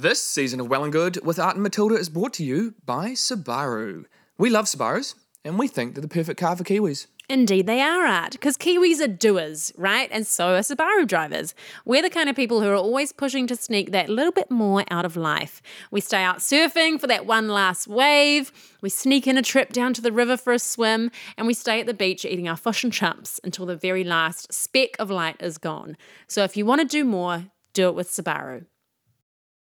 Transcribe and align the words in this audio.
This 0.00 0.22
season 0.22 0.60
of 0.60 0.68
Well 0.68 0.84
and 0.84 0.92
Good 0.92 1.26
with 1.26 1.40
Art 1.40 1.56
and 1.56 1.62
Matilda 1.64 1.96
is 1.96 2.08
brought 2.08 2.32
to 2.34 2.44
you 2.44 2.76
by 2.86 3.14
Subaru. 3.14 4.04
We 4.38 4.48
love 4.48 4.66
Subarus, 4.66 5.16
and 5.44 5.58
we 5.58 5.66
think 5.66 5.96
they're 5.96 6.02
the 6.02 6.06
perfect 6.06 6.38
car 6.38 6.54
for 6.54 6.62
Kiwis. 6.62 7.08
Indeed, 7.28 7.66
they 7.66 7.80
are 7.80 8.06
art, 8.06 8.30
because 8.30 8.56
Kiwis 8.56 9.00
are 9.00 9.08
doers, 9.08 9.72
right? 9.76 10.08
And 10.12 10.24
so 10.24 10.54
are 10.54 10.60
Subaru 10.60 11.04
drivers. 11.04 11.52
We're 11.84 12.02
the 12.02 12.10
kind 12.10 12.28
of 12.28 12.36
people 12.36 12.60
who 12.60 12.68
are 12.68 12.76
always 12.76 13.10
pushing 13.10 13.48
to 13.48 13.56
sneak 13.56 13.90
that 13.90 14.08
little 14.08 14.30
bit 14.30 14.52
more 14.52 14.84
out 14.88 15.04
of 15.04 15.16
life. 15.16 15.60
We 15.90 16.00
stay 16.00 16.22
out 16.22 16.38
surfing 16.38 17.00
for 17.00 17.08
that 17.08 17.26
one 17.26 17.48
last 17.48 17.88
wave, 17.88 18.52
we 18.80 18.90
sneak 18.90 19.26
in 19.26 19.36
a 19.36 19.42
trip 19.42 19.72
down 19.72 19.94
to 19.94 20.00
the 20.00 20.12
river 20.12 20.36
for 20.36 20.52
a 20.52 20.60
swim, 20.60 21.10
and 21.36 21.44
we 21.44 21.54
stay 21.54 21.80
at 21.80 21.86
the 21.86 21.92
beach 21.92 22.24
eating 22.24 22.46
our 22.46 22.56
fish 22.56 22.84
and 22.84 22.92
chumps 22.92 23.40
until 23.42 23.66
the 23.66 23.74
very 23.74 24.04
last 24.04 24.52
speck 24.52 24.90
of 25.00 25.10
light 25.10 25.38
is 25.40 25.58
gone. 25.58 25.96
So 26.28 26.44
if 26.44 26.56
you 26.56 26.64
want 26.64 26.82
to 26.82 26.86
do 26.86 27.04
more, 27.04 27.46
do 27.72 27.88
it 27.88 27.96
with 27.96 28.08
Subaru. 28.08 28.66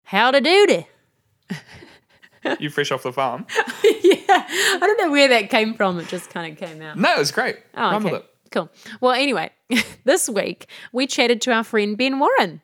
Howdy 0.09 0.41
doody. 0.41 0.87
You 2.59 2.71
fresh 2.71 2.91
off 2.91 3.03
the 3.03 3.13
farm? 3.13 3.45
yeah, 3.83 4.23
I 4.27 4.77
don't 4.81 4.99
know 4.99 5.11
where 5.11 5.27
that 5.27 5.51
came 5.51 5.75
from. 5.75 5.99
It 5.99 6.07
just 6.07 6.31
kind 6.31 6.51
of 6.51 6.57
came 6.57 6.81
out. 6.81 6.97
No, 6.97 7.13
it 7.13 7.19
was 7.19 7.31
great. 7.31 7.57
Oh, 7.75 7.81
Run 7.91 7.95
okay. 7.97 8.11
with 8.13 8.21
it. 8.21 8.29
Cool. 8.49 8.71
Well, 9.01 9.11
anyway, 9.11 9.51
this 10.05 10.27
week 10.27 10.67
we 10.91 11.05
chatted 11.05 11.41
to 11.41 11.51
our 11.51 11.63
friend 11.63 11.95
Ben 11.95 12.17
Warren. 12.17 12.59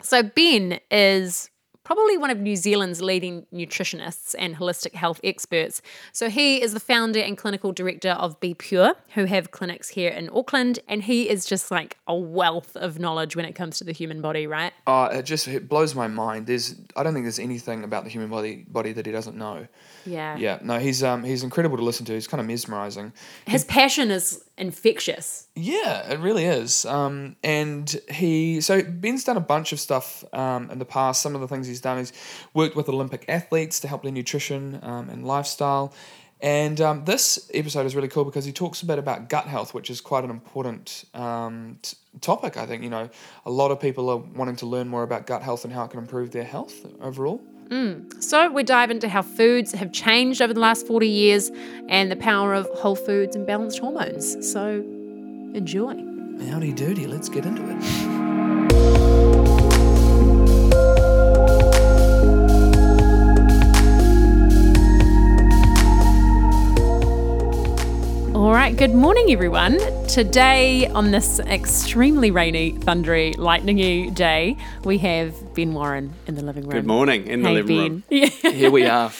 So, 0.00 0.22
Ben 0.22 0.78
is 0.92 1.50
probably 1.90 2.16
one 2.16 2.30
of 2.30 2.38
New 2.38 2.54
Zealand's 2.54 3.02
leading 3.02 3.46
nutritionists 3.52 4.36
and 4.38 4.54
holistic 4.54 4.94
health 4.94 5.20
experts. 5.24 5.82
So, 6.12 6.30
he 6.30 6.62
is 6.62 6.72
the 6.72 6.78
founder 6.78 7.18
and 7.18 7.36
clinical 7.36 7.72
director 7.72 8.10
of 8.10 8.38
Be 8.38 8.54
Pure, 8.54 8.94
who 9.14 9.24
have 9.24 9.50
clinics 9.50 9.88
here 9.88 10.10
in 10.10 10.30
Auckland. 10.32 10.78
And 10.86 11.02
he 11.02 11.28
is 11.28 11.44
just 11.44 11.72
like 11.72 11.96
a 12.06 12.14
wealth 12.14 12.76
of 12.76 13.00
knowledge 13.00 13.34
when 13.34 13.44
it 13.44 13.56
comes 13.56 13.78
to 13.78 13.84
the 13.84 13.90
human 13.90 14.20
body, 14.20 14.46
right? 14.46 14.72
Uh, 14.86 15.08
it 15.14 15.22
just 15.24 15.48
it 15.48 15.68
blows 15.68 15.96
my 15.96 16.06
mind. 16.06 16.46
There's 16.46 16.76
I 16.94 17.02
don't 17.02 17.12
think 17.12 17.24
there's 17.24 17.40
anything 17.40 17.82
about 17.82 18.04
the 18.04 18.10
human 18.10 18.30
body 18.30 18.64
body 18.68 18.92
that 18.92 19.04
he 19.04 19.10
doesn't 19.10 19.36
know. 19.36 19.66
Yeah. 20.06 20.36
Yeah, 20.36 20.60
no, 20.62 20.78
he's 20.78 21.02
um 21.02 21.24
he's 21.24 21.42
incredible 21.42 21.76
to 21.76 21.82
listen 21.82 22.06
to. 22.06 22.12
He's 22.12 22.28
kind 22.28 22.40
of 22.40 22.46
mesmerizing. 22.46 23.12
His 23.46 23.64
passion 23.64 24.12
is 24.12 24.44
infectious. 24.60 25.48
Yeah, 25.56 26.12
it 26.12 26.20
really 26.20 26.44
is. 26.44 26.84
Um, 26.84 27.36
and 27.42 28.00
he 28.10 28.60
so 28.60 28.82
Ben's 28.82 29.24
done 29.24 29.36
a 29.36 29.40
bunch 29.40 29.72
of 29.72 29.80
stuff 29.80 30.24
um, 30.32 30.70
in 30.70 30.78
the 30.78 30.84
past. 30.84 31.22
Some 31.22 31.34
of 31.34 31.40
the 31.40 31.48
things 31.48 31.66
he's 31.66 31.80
done 31.80 31.98
is 31.98 32.12
worked 32.54 32.76
with 32.76 32.88
Olympic 32.88 33.24
athletes 33.28 33.80
to 33.80 33.88
help 33.88 34.02
their 34.02 34.12
nutrition 34.12 34.78
um, 34.82 35.08
and 35.08 35.26
lifestyle. 35.26 35.92
And 36.42 36.80
um, 36.80 37.04
this 37.04 37.50
episode 37.52 37.84
is 37.84 37.94
really 37.94 38.08
cool 38.08 38.24
because 38.24 38.46
he 38.46 38.52
talks 38.52 38.80
a 38.82 38.86
bit 38.86 38.98
about 38.98 39.28
gut 39.28 39.46
health, 39.46 39.74
which 39.74 39.90
is 39.90 40.00
quite 40.00 40.24
an 40.24 40.30
important 40.30 41.04
um, 41.12 41.78
t- 41.82 41.96
topic. 42.20 42.56
I 42.56 42.64
think 42.66 42.82
you 42.82 42.90
know 42.90 43.10
a 43.44 43.50
lot 43.50 43.70
of 43.70 43.80
people 43.80 44.08
are 44.08 44.16
wanting 44.16 44.56
to 44.56 44.66
learn 44.66 44.88
more 44.88 45.02
about 45.02 45.26
gut 45.26 45.42
health 45.42 45.64
and 45.64 45.72
how 45.72 45.84
it 45.84 45.90
can 45.90 46.00
improve 46.00 46.30
their 46.30 46.44
health 46.44 46.86
overall. 47.00 47.42
Mm. 47.70 48.22
So, 48.22 48.50
we 48.50 48.62
dive 48.64 48.90
into 48.90 49.08
how 49.08 49.22
foods 49.22 49.72
have 49.72 49.92
changed 49.92 50.42
over 50.42 50.52
the 50.52 50.60
last 50.60 50.86
40 50.86 51.06
years 51.06 51.50
and 51.88 52.10
the 52.10 52.16
power 52.16 52.52
of 52.52 52.66
whole 52.74 52.96
foods 52.96 53.36
and 53.36 53.46
balanced 53.46 53.78
hormones. 53.78 54.50
So, 54.50 54.80
enjoy. 55.54 55.94
Howdy 56.50 56.72
doody, 56.72 57.06
let's 57.06 57.28
get 57.28 57.46
into 57.46 57.62
it. 57.70 58.19
All 68.40 68.52
right, 68.52 68.74
good 68.74 68.94
morning, 68.94 69.30
everyone. 69.32 69.78
Today, 70.06 70.86
on 70.86 71.10
this 71.10 71.40
extremely 71.40 72.30
rainy, 72.30 72.72
thundery, 72.72 73.34
lightningy 73.36 74.14
day, 74.14 74.56
we 74.82 74.96
have 74.96 75.34
Ben 75.54 75.74
Warren 75.74 76.14
in 76.26 76.36
the 76.36 76.42
living 76.42 76.62
room. 76.62 76.72
Good 76.72 76.86
morning 76.86 77.26
in 77.26 77.42
the 77.42 77.50
living 77.50 77.76
Ben. 77.76 77.90
room. 77.90 78.02
Yeah. 78.42 78.50
Here 78.50 78.70
we 78.70 78.86
are. 78.86 79.12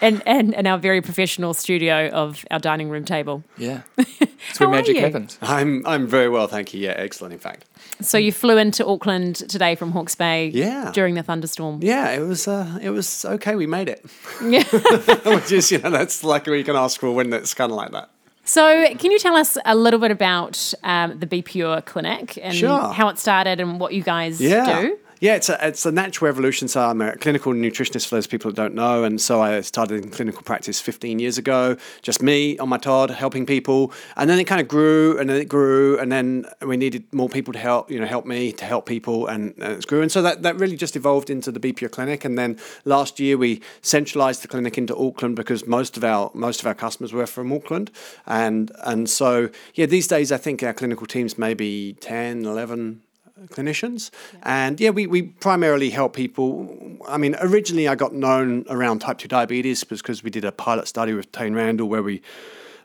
and, 0.00 0.20
and, 0.26 0.52
and 0.52 0.66
our 0.66 0.78
very 0.78 1.00
professional 1.00 1.54
studio 1.54 2.08
of 2.08 2.44
our 2.50 2.58
dining 2.58 2.90
room 2.90 3.04
table. 3.04 3.44
Yeah, 3.56 3.82
it's 3.98 4.58
where 4.58 4.68
are 4.68 4.72
magic 4.72 4.96
you? 4.96 5.02
happens. 5.02 5.38
I'm 5.42 5.86
I'm 5.86 6.08
very 6.08 6.28
well, 6.28 6.48
thank 6.48 6.74
you. 6.74 6.80
Yeah, 6.80 6.94
excellent. 6.96 7.34
In 7.34 7.38
fact, 7.38 7.66
So, 8.00 8.18
you 8.18 8.32
flew 8.32 8.56
into 8.58 8.84
Auckland 8.84 9.36
today 9.48 9.76
from 9.76 9.92
Hawke's 9.92 10.16
Bay 10.16 10.48
Yeah. 10.52 10.90
during 10.92 11.14
the 11.14 11.22
thunderstorm. 11.22 11.78
yeah, 11.82 12.10
it 12.10 12.20
was 12.26 12.48
uh, 12.48 12.80
it 12.82 12.90
was 12.90 13.24
okay. 13.24 13.54
We 13.54 13.66
made 13.68 13.88
it, 13.88 14.04
Yeah. 14.42 14.64
which 15.36 15.52
is 15.52 15.70
you 15.70 15.78
know 15.78 15.90
that's 15.90 16.24
like 16.24 16.48
what 16.48 16.58
you 16.58 16.64
can 16.64 16.74
ask 16.76 16.98
for 17.00 17.12
when 17.14 17.32
it's 17.32 17.54
kind 17.54 17.70
of 17.70 17.76
like 17.76 17.92
that. 17.92 18.10
So, 18.48 18.86
can 18.94 19.10
you 19.10 19.18
tell 19.18 19.34
us 19.36 19.58
a 19.64 19.74
little 19.74 19.98
bit 19.98 20.12
about 20.12 20.72
um, 20.84 21.18
the 21.18 21.26
Be 21.26 21.42
Pure 21.42 21.82
Clinic 21.82 22.38
and 22.40 22.54
Sure. 22.54 22.92
how 22.92 23.08
it 23.08 23.18
started 23.18 23.58
and 23.60 23.80
what 23.80 23.92
you 23.92 24.02
guys 24.02 24.40
Yeah. 24.40 24.80
do? 24.82 24.98
Yeah, 25.18 25.34
it's 25.34 25.48
a, 25.48 25.66
it's 25.66 25.86
a 25.86 25.92
natural 25.92 26.28
evolution. 26.28 26.68
So 26.68 26.82
I'm 26.82 27.00
a 27.00 27.16
clinical 27.16 27.54
nutritionist 27.54 28.06
for 28.06 28.16
those 28.16 28.26
people 28.26 28.50
that 28.50 28.56
don't 28.56 28.74
know. 28.74 29.02
And 29.04 29.18
so 29.18 29.40
I 29.40 29.62
started 29.62 30.04
in 30.04 30.10
clinical 30.10 30.42
practice 30.42 30.78
15 30.78 31.18
years 31.18 31.38
ago, 31.38 31.78
just 32.02 32.22
me 32.22 32.58
on 32.58 32.68
my 32.68 32.76
Todd 32.76 33.10
helping 33.10 33.46
people. 33.46 33.92
And 34.16 34.28
then 34.28 34.38
it 34.38 34.44
kind 34.44 34.60
of 34.60 34.68
grew 34.68 35.18
and 35.18 35.30
then 35.30 35.38
it 35.40 35.48
grew. 35.48 35.98
And 35.98 36.12
then 36.12 36.44
we 36.60 36.76
needed 36.76 37.04
more 37.14 37.30
people 37.30 37.54
to 37.54 37.58
help, 37.58 37.90
you 37.90 37.98
know, 37.98 38.06
help 38.06 38.26
me 38.26 38.52
to 38.52 38.64
help 38.66 38.84
people. 38.84 39.26
And, 39.26 39.54
and 39.56 39.72
it's 39.72 39.86
grew. 39.86 40.02
And 40.02 40.12
so 40.12 40.20
that, 40.20 40.42
that 40.42 40.56
really 40.56 40.76
just 40.76 40.96
evolved 40.96 41.30
into 41.30 41.50
the 41.50 41.60
Pure 41.60 41.90
Clinic. 41.90 42.24
And 42.24 42.38
then 42.38 42.58
last 42.84 43.18
year 43.18 43.38
we 43.38 43.62
centralized 43.80 44.42
the 44.42 44.48
clinic 44.48 44.76
into 44.76 44.94
Auckland 44.96 45.34
because 45.34 45.66
most 45.66 45.96
of 45.96 46.04
our 46.04 46.30
most 46.34 46.60
of 46.60 46.66
our 46.66 46.74
customers 46.74 47.14
were 47.14 47.26
from 47.26 47.52
Auckland. 47.52 47.90
And, 48.26 48.70
and 48.84 49.08
so, 49.08 49.48
yeah, 49.74 49.86
these 49.86 50.08
days 50.08 50.30
I 50.30 50.36
think 50.36 50.62
our 50.62 50.74
clinical 50.74 51.06
teams 51.06 51.38
maybe 51.38 51.96
10, 52.00 52.44
11 52.44 53.00
clinicians. 53.44 54.10
And 54.42 54.80
yeah, 54.80 54.90
we, 54.90 55.06
we 55.06 55.22
primarily 55.22 55.90
help 55.90 56.14
people. 56.14 56.98
I 57.08 57.18
mean, 57.18 57.36
originally 57.40 57.88
I 57.88 57.94
got 57.94 58.14
known 58.14 58.64
around 58.68 59.00
type 59.00 59.18
2 59.18 59.28
diabetes 59.28 59.84
because 59.84 60.22
we 60.22 60.30
did 60.30 60.44
a 60.44 60.52
pilot 60.52 60.88
study 60.88 61.12
with 61.12 61.30
Tane 61.32 61.54
Randall 61.54 61.88
where 61.88 62.02
we 62.02 62.22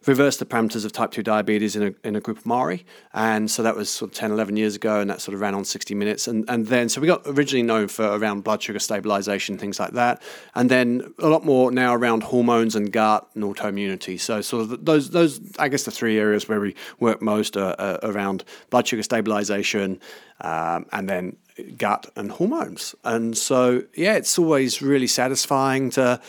reversed 0.08 0.40
the 0.40 0.46
parameters 0.46 0.84
of 0.84 0.92
type 0.92 1.12
2 1.12 1.22
diabetes 1.22 1.76
in 1.76 1.84
a, 1.84 2.08
in 2.08 2.16
a 2.16 2.20
group 2.20 2.40
of 2.40 2.46
Maori. 2.46 2.86
And 3.14 3.50
so 3.52 3.62
that 3.64 3.76
was 3.76 3.90
sort 3.90 4.12
of 4.12 4.18
10, 4.18 4.32
11 4.32 4.58
years 4.58 4.76
ago, 4.76 5.00
and 5.00 5.10
that 5.10 5.22
sort 5.22 5.36
of 5.36 5.42
ran 5.42 5.54
on 5.54 5.64
60 5.64 5.94
minutes. 5.94 6.28
And, 6.28 6.44
and 6.48 6.68
then, 6.68 6.90
so 6.90 7.00
we 7.02 7.08
got 7.08 7.22
originally 7.26 7.64
known 7.64 7.88
for 7.88 8.06
around 8.06 8.44
blood 8.44 8.64
sugar 8.64 8.80
stabilization, 8.80 9.58
things 9.58 9.80
like 9.80 9.92
that. 9.92 10.22
And 10.56 10.70
then 10.70 11.14
a 11.20 11.28
lot 11.28 11.46
more 11.46 11.72
now 11.72 11.94
around 11.94 12.24
hormones 12.24 12.76
and 12.76 12.92
gut 12.92 13.28
and 13.36 13.44
autoimmunity. 13.44 14.20
So, 14.20 14.42
sort 14.42 14.64
of 14.64 14.86
those, 14.86 15.12
those 15.12 15.40
I 15.60 15.68
guess, 15.68 15.84
the 15.84 15.92
three 15.92 16.18
areas 16.18 16.50
where 16.50 16.60
we 16.60 16.76
work 17.00 17.22
most 17.22 17.56
are, 17.56 17.76
are 17.80 18.00
around 18.04 18.44
blood 18.70 18.88
sugar 18.88 19.04
stabilization 19.04 20.00
um, 20.42 20.88
and 20.92 21.08
then 21.08 21.38
gut 21.78 22.10
and 22.16 22.32
hormones. 22.32 22.96
And 23.04 23.38
so, 23.38 23.84
yeah, 23.96 24.16
it's 24.16 24.40
always 24.40 24.82
really 24.82 25.08
satisfying 25.08 25.92
to 25.92 26.20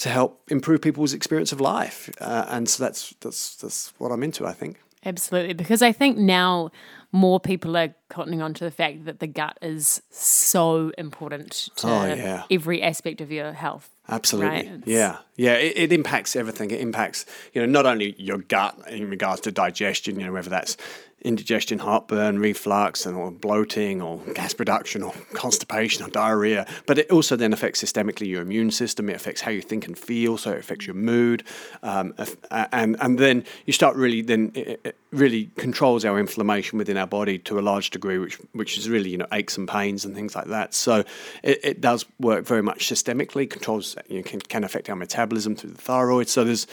to 0.00 0.08
help 0.08 0.42
improve 0.50 0.80
people's 0.82 1.12
experience 1.14 1.52
of 1.52 1.60
life. 1.60 2.10
Uh, 2.20 2.44
and 2.48 2.68
so 2.68 2.82
that's 2.84 3.14
that's 3.20 3.56
that's 3.56 3.92
what 3.98 4.10
I'm 4.12 4.22
into, 4.22 4.46
I 4.46 4.52
think. 4.52 4.80
Absolutely, 5.04 5.54
because 5.54 5.80
I 5.80 5.92
think 5.92 6.18
now 6.18 6.70
more 7.12 7.40
people 7.40 7.76
are 7.76 7.94
cottoning 8.10 8.42
on 8.44 8.52
to 8.54 8.64
the 8.64 8.70
fact 8.70 9.04
that 9.06 9.18
the 9.18 9.26
gut 9.26 9.58
is 9.62 10.02
so 10.10 10.92
important 10.98 11.70
to 11.76 11.88
Oh, 11.88 12.04
yeah. 12.06 12.42
every 12.50 12.82
aspect 12.82 13.20
of 13.20 13.32
your 13.32 13.52
health. 13.52 13.88
Absolutely. 14.08 14.48
Right, 14.70 14.82
Yeah. 14.86 15.16
Yeah. 15.36 15.54
It, 15.54 15.72
it 15.76 15.92
impacts 15.92 16.36
everything. 16.36 16.70
It 16.70 16.80
impacts, 16.80 17.24
you 17.52 17.60
know, 17.62 17.66
not 17.66 17.86
only 17.86 18.14
your 18.18 18.38
gut 18.38 18.76
in 18.88 19.08
regards 19.08 19.40
to 19.42 19.50
digestion, 19.52 20.20
you 20.20 20.26
know, 20.26 20.32
whether 20.32 20.50
that's 20.50 20.76
indigestion, 21.22 21.78
heartburn, 21.78 22.38
reflux, 22.38 23.06
and 23.06 23.16
or 23.16 23.30
bloating, 23.30 24.00
or 24.00 24.18
gas 24.34 24.54
production, 24.54 25.02
or 25.02 25.12
constipation, 25.34 26.04
or 26.04 26.08
diarrhea, 26.08 26.66
but 26.86 26.98
it 26.98 27.10
also 27.10 27.36
then 27.36 27.52
affects 27.52 27.82
systemically 27.82 28.26
your 28.26 28.42
immune 28.42 28.70
system. 28.70 29.10
It 29.10 29.16
affects 29.16 29.40
how 29.40 29.50
you 29.50 29.62
think 29.62 29.86
and 29.86 29.98
feel, 29.98 30.38
so 30.38 30.52
it 30.52 30.58
affects 30.58 30.86
your 30.86 30.96
mood, 30.96 31.44
um, 31.82 32.14
and 32.50 32.96
and 33.00 33.18
then 33.18 33.44
you 33.66 33.72
start 33.72 33.96
really 33.96 34.22
then 34.22 34.52
it, 34.54 34.96
really 35.12 35.50
controls 35.56 36.04
our 36.04 36.18
inflammation 36.18 36.78
within 36.78 36.96
our 36.96 37.06
body 37.06 37.38
to 37.38 37.58
a 37.58 37.62
large 37.62 37.90
degree, 37.90 38.18
which 38.18 38.36
which 38.52 38.78
is 38.78 38.88
really 38.88 39.10
you 39.10 39.18
know 39.18 39.26
aches 39.32 39.56
and 39.56 39.68
pains 39.68 40.04
and 40.04 40.14
things 40.14 40.34
like 40.34 40.46
that. 40.46 40.74
So 40.74 41.04
it, 41.42 41.60
it 41.62 41.80
does 41.80 42.06
work 42.18 42.46
very 42.46 42.62
much 42.62 42.88
systemically, 42.88 43.48
controls 43.48 43.96
you 44.08 44.18
know, 44.18 44.22
can 44.22 44.40
can 44.40 44.64
affect 44.64 44.88
our 44.88 44.96
metabolism 44.96 45.56
through 45.56 45.70
the 45.70 45.82
thyroid. 45.82 46.28
So 46.28 46.44
there's 46.44 46.66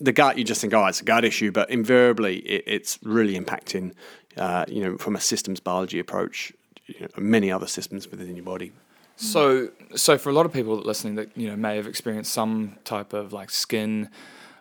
the 0.00 0.12
gut, 0.12 0.36
you 0.38 0.44
just 0.44 0.60
think, 0.60 0.74
oh, 0.74 0.86
it's 0.86 1.00
a 1.00 1.04
gut 1.04 1.24
issue, 1.24 1.50
but 1.52 1.70
invariably 1.70 2.38
it, 2.38 2.64
it's 2.66 2.98
really 3.02 3.38
impacting, 3.38 3.92
uh, 4.36 4.64
you 4.68 4.82
know, 4.82 4.96
from 4.98 5.14
a 5.16 5.20
systems 5.20 5.60
biology 5.60 5.98
approach, 5.98 6.52
you 6.86 7.00
know, 7.00 7.08
many 7.16 7.50
other 7.50 7.66
systems 7.66 8.10
within 8.10 8.34
your 8.36 8.44
body. 8.44 8.72
So, 9.16 9.68
so 9.94 10.18
for 10.18 10.30
a 10.30 10.32
lot 10.32 10.44
of 10.44 10.52
people 10.52 10.76
listening 10.76 11.14
that 11.14 11.28
you 11.36 11.48
know 11.48 11.56
may 11.56 11.76
have 11.76 11.86
experienced 11.86 12.32
some 12.32 12.76
type 12.84 13.12
of 13.12 13.32
like 13.32 13.48
skin 13.50 14.08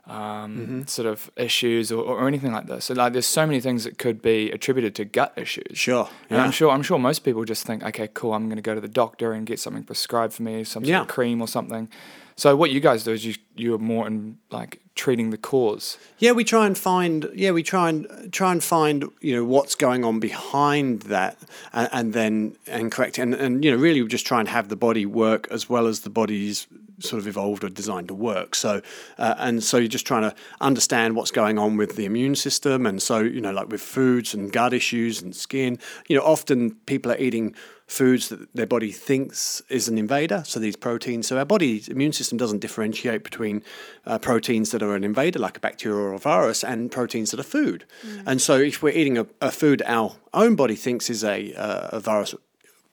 um, 0.06 0.86
sort 0.86 1.08
of 1.08 1.32
issues 1.38 1.92
or, 1.92 2.04
or 2.04 2.28
anything 2.28 2.52
like 2.52 2.68
this. 2.68 2.86
So 2.86 2.94
like, 2.94 3.14
there's 3.14 3.26
so 3.26 3.46
many 3.46 3.60
things 3.62 3.84
that 3.86 3.98
could 3.98 4.22
be 4.22 4.52
attributed 4.52 4.96
to 4.96 5.06
gut 5.06 5.34
issues. 5.38 5.78
Sure, 5.78 6.10
And. 6.30 6.42
I'm 6.42 6.52
sure. 6.52 6.70
I'm 6.72 6.84
sure 6.84 7.00
most 7.00 7.20
people 7.24 7.44
just 7.46 7.66
think, 7.66 7.84
okay, 7.84 8.10
cool. 8.14 8.34
I'm 8.34 8.46
going 8.48 8.58
to 8.58 8.62
go 8.62 8.76
to 8.76 8.82
the 8.82 8.88
doctor 8.88 9.32
and 9.34 9.46
get 9.46 9.60
something 9.60 9.84
prescribed 9.84 10.34
for 10.34 10.44
me, 10.44 10.64
some 10.66 10.84
sort 10.84 10.90
Yeah. 10.90 11.02
of 11.02 11.08
cream 11.08 11.42
or 11.42 11.48
something. 11.48 11.90
So 12.36 12.56
what 12.56 12.72
you 12.72 12.80
guys 12.80 13.04
do 13.04 13.12
is 13.12 13.26
you 13.26 13.36
you're 13.56 13.78
more 13.78 14.08
in 14.08 14.38
like 14.52 14.80
treating 14.96 15.30
the 15.30 15.38
cause. 15.38 15.98
Yeah, 16.18 16.32
we 16.32 16.44
try 16.44 16.66
and 16.66 16.78
find. 16.78 17.30
Yeah, 17.34 17.52
we 17.52 17.64
try 17.64 17.90
and 17.90 18.32
try 18.32 18.52
and 18.52 18.64
find. 18.64 19.06
You 19.22 19.36
know 19.36 19.46
what's 19.46 19.76
going 19.76 20.04
on 20.04 20.20
behind 20.20 21.04
that, 21.04 21.38
and, 21.72 21.90
and 21.92 22.14
then 22.14 22.56
and 22.68 22.92
correct 22.92 23.18
and 23.18 23.34
and 23.34 23.64
you 23.64 23.72
know 23.72 23.78
really 23.78 24.06
just 24.08 24.26
try 24.26 24.40
and 24.40 24.50
have 24.50 24.70
the 24.70 24.76
body 24.76 25.06
work 25.06 25.48
as 25.52 25.70
well 25.70 25.88
as 25.88 26.02
the 26.02 26.10
body's 26.10 26.68
sort 27.00 27.20
of 27.20 27.28
evolved 27.28 27.64
or 27.64 27.70
designed 27.70 28.08
to 28.08 28.14
work. 28.14 28.56
So 28.56 28.82
uh, 29.18 29.36
and 29.38 29.64
so 29.64 29.78
you're 29.78 29.88
just 29.88 30.08
trying 30.08 30.24
to 30.24 30.36
understand 30.62 31.16
what's 31.16 31.32
going 31.32 31.58
on 31.58 31.78
with 31.78 31.96
the 31.96 32.06
immune 32.06 32.36
system, 32.36 32.86
and 32.86 33.02
so 33.02 33.20
you 33.20 33.42
know 33.42 33.52
like 33.52 33.70
with 33.70 33.82
foods 33.82 34.34
and 34.34 34.52
gut 34.52 34.74
issues 34.74 35.22
and 35.22 35.36
skin. 35.36 35.78
You 36.08 36.18
know, 36.18 36.24
often 36.24 36.72
people 36.86 37.12
are 37.12 37.18
eating 37.18 37.56
foods 37.94 38.30
that 38.30 38.54
their 38.56 38.66
body 38.66 38.92
thinks 38.92 39.62
is 39.70 39.88
an 39.88 39.98
invader. 39.98 40.44
So 40.46 40.60
these 40.60 40.76
proteins. 40.76 41.28
So 41.28 41.38
our 41.38 41.46
body's 41.46 41.88
immune 41.88 42.14
system 42.14 42.38
doesn't 42.38 42.60
differentiate 42.60 43.24
between 43.24 43.62
uh, 44.06 44.18
proteins 44.18 44.72
that 44.72 44.82
are 44.82 44.96
an 44.96 45.04
invader, 45.04 45.40
like 45.40 45.58
a 45.58 45.60
bacteria 45.60 45.98
or 45.98 46.14
a 46.14 46.20
virus, 46.20 46.64
and 46.64 46.92
proteins 46.92 47.32
that 47.32 47.40
are 47.40 47.44
food. 47.44 47.86
And 48.26 48.42
so 48.42 48.56
if 48.56 48.82
we're 48.82 48.98
eating 48.98 49.18
a, 49.18 49.28
a 49.40 49.52
food 49.52 49.84
our 49.86 50.16
own 50.34 50.56
body 50.56 50.76
thinks 50.76 51.10
is 51.10 51.24
a, 51.24 51.54
uh, 51.54 51.98
a 51.98 52.00
virus 52.00 52.34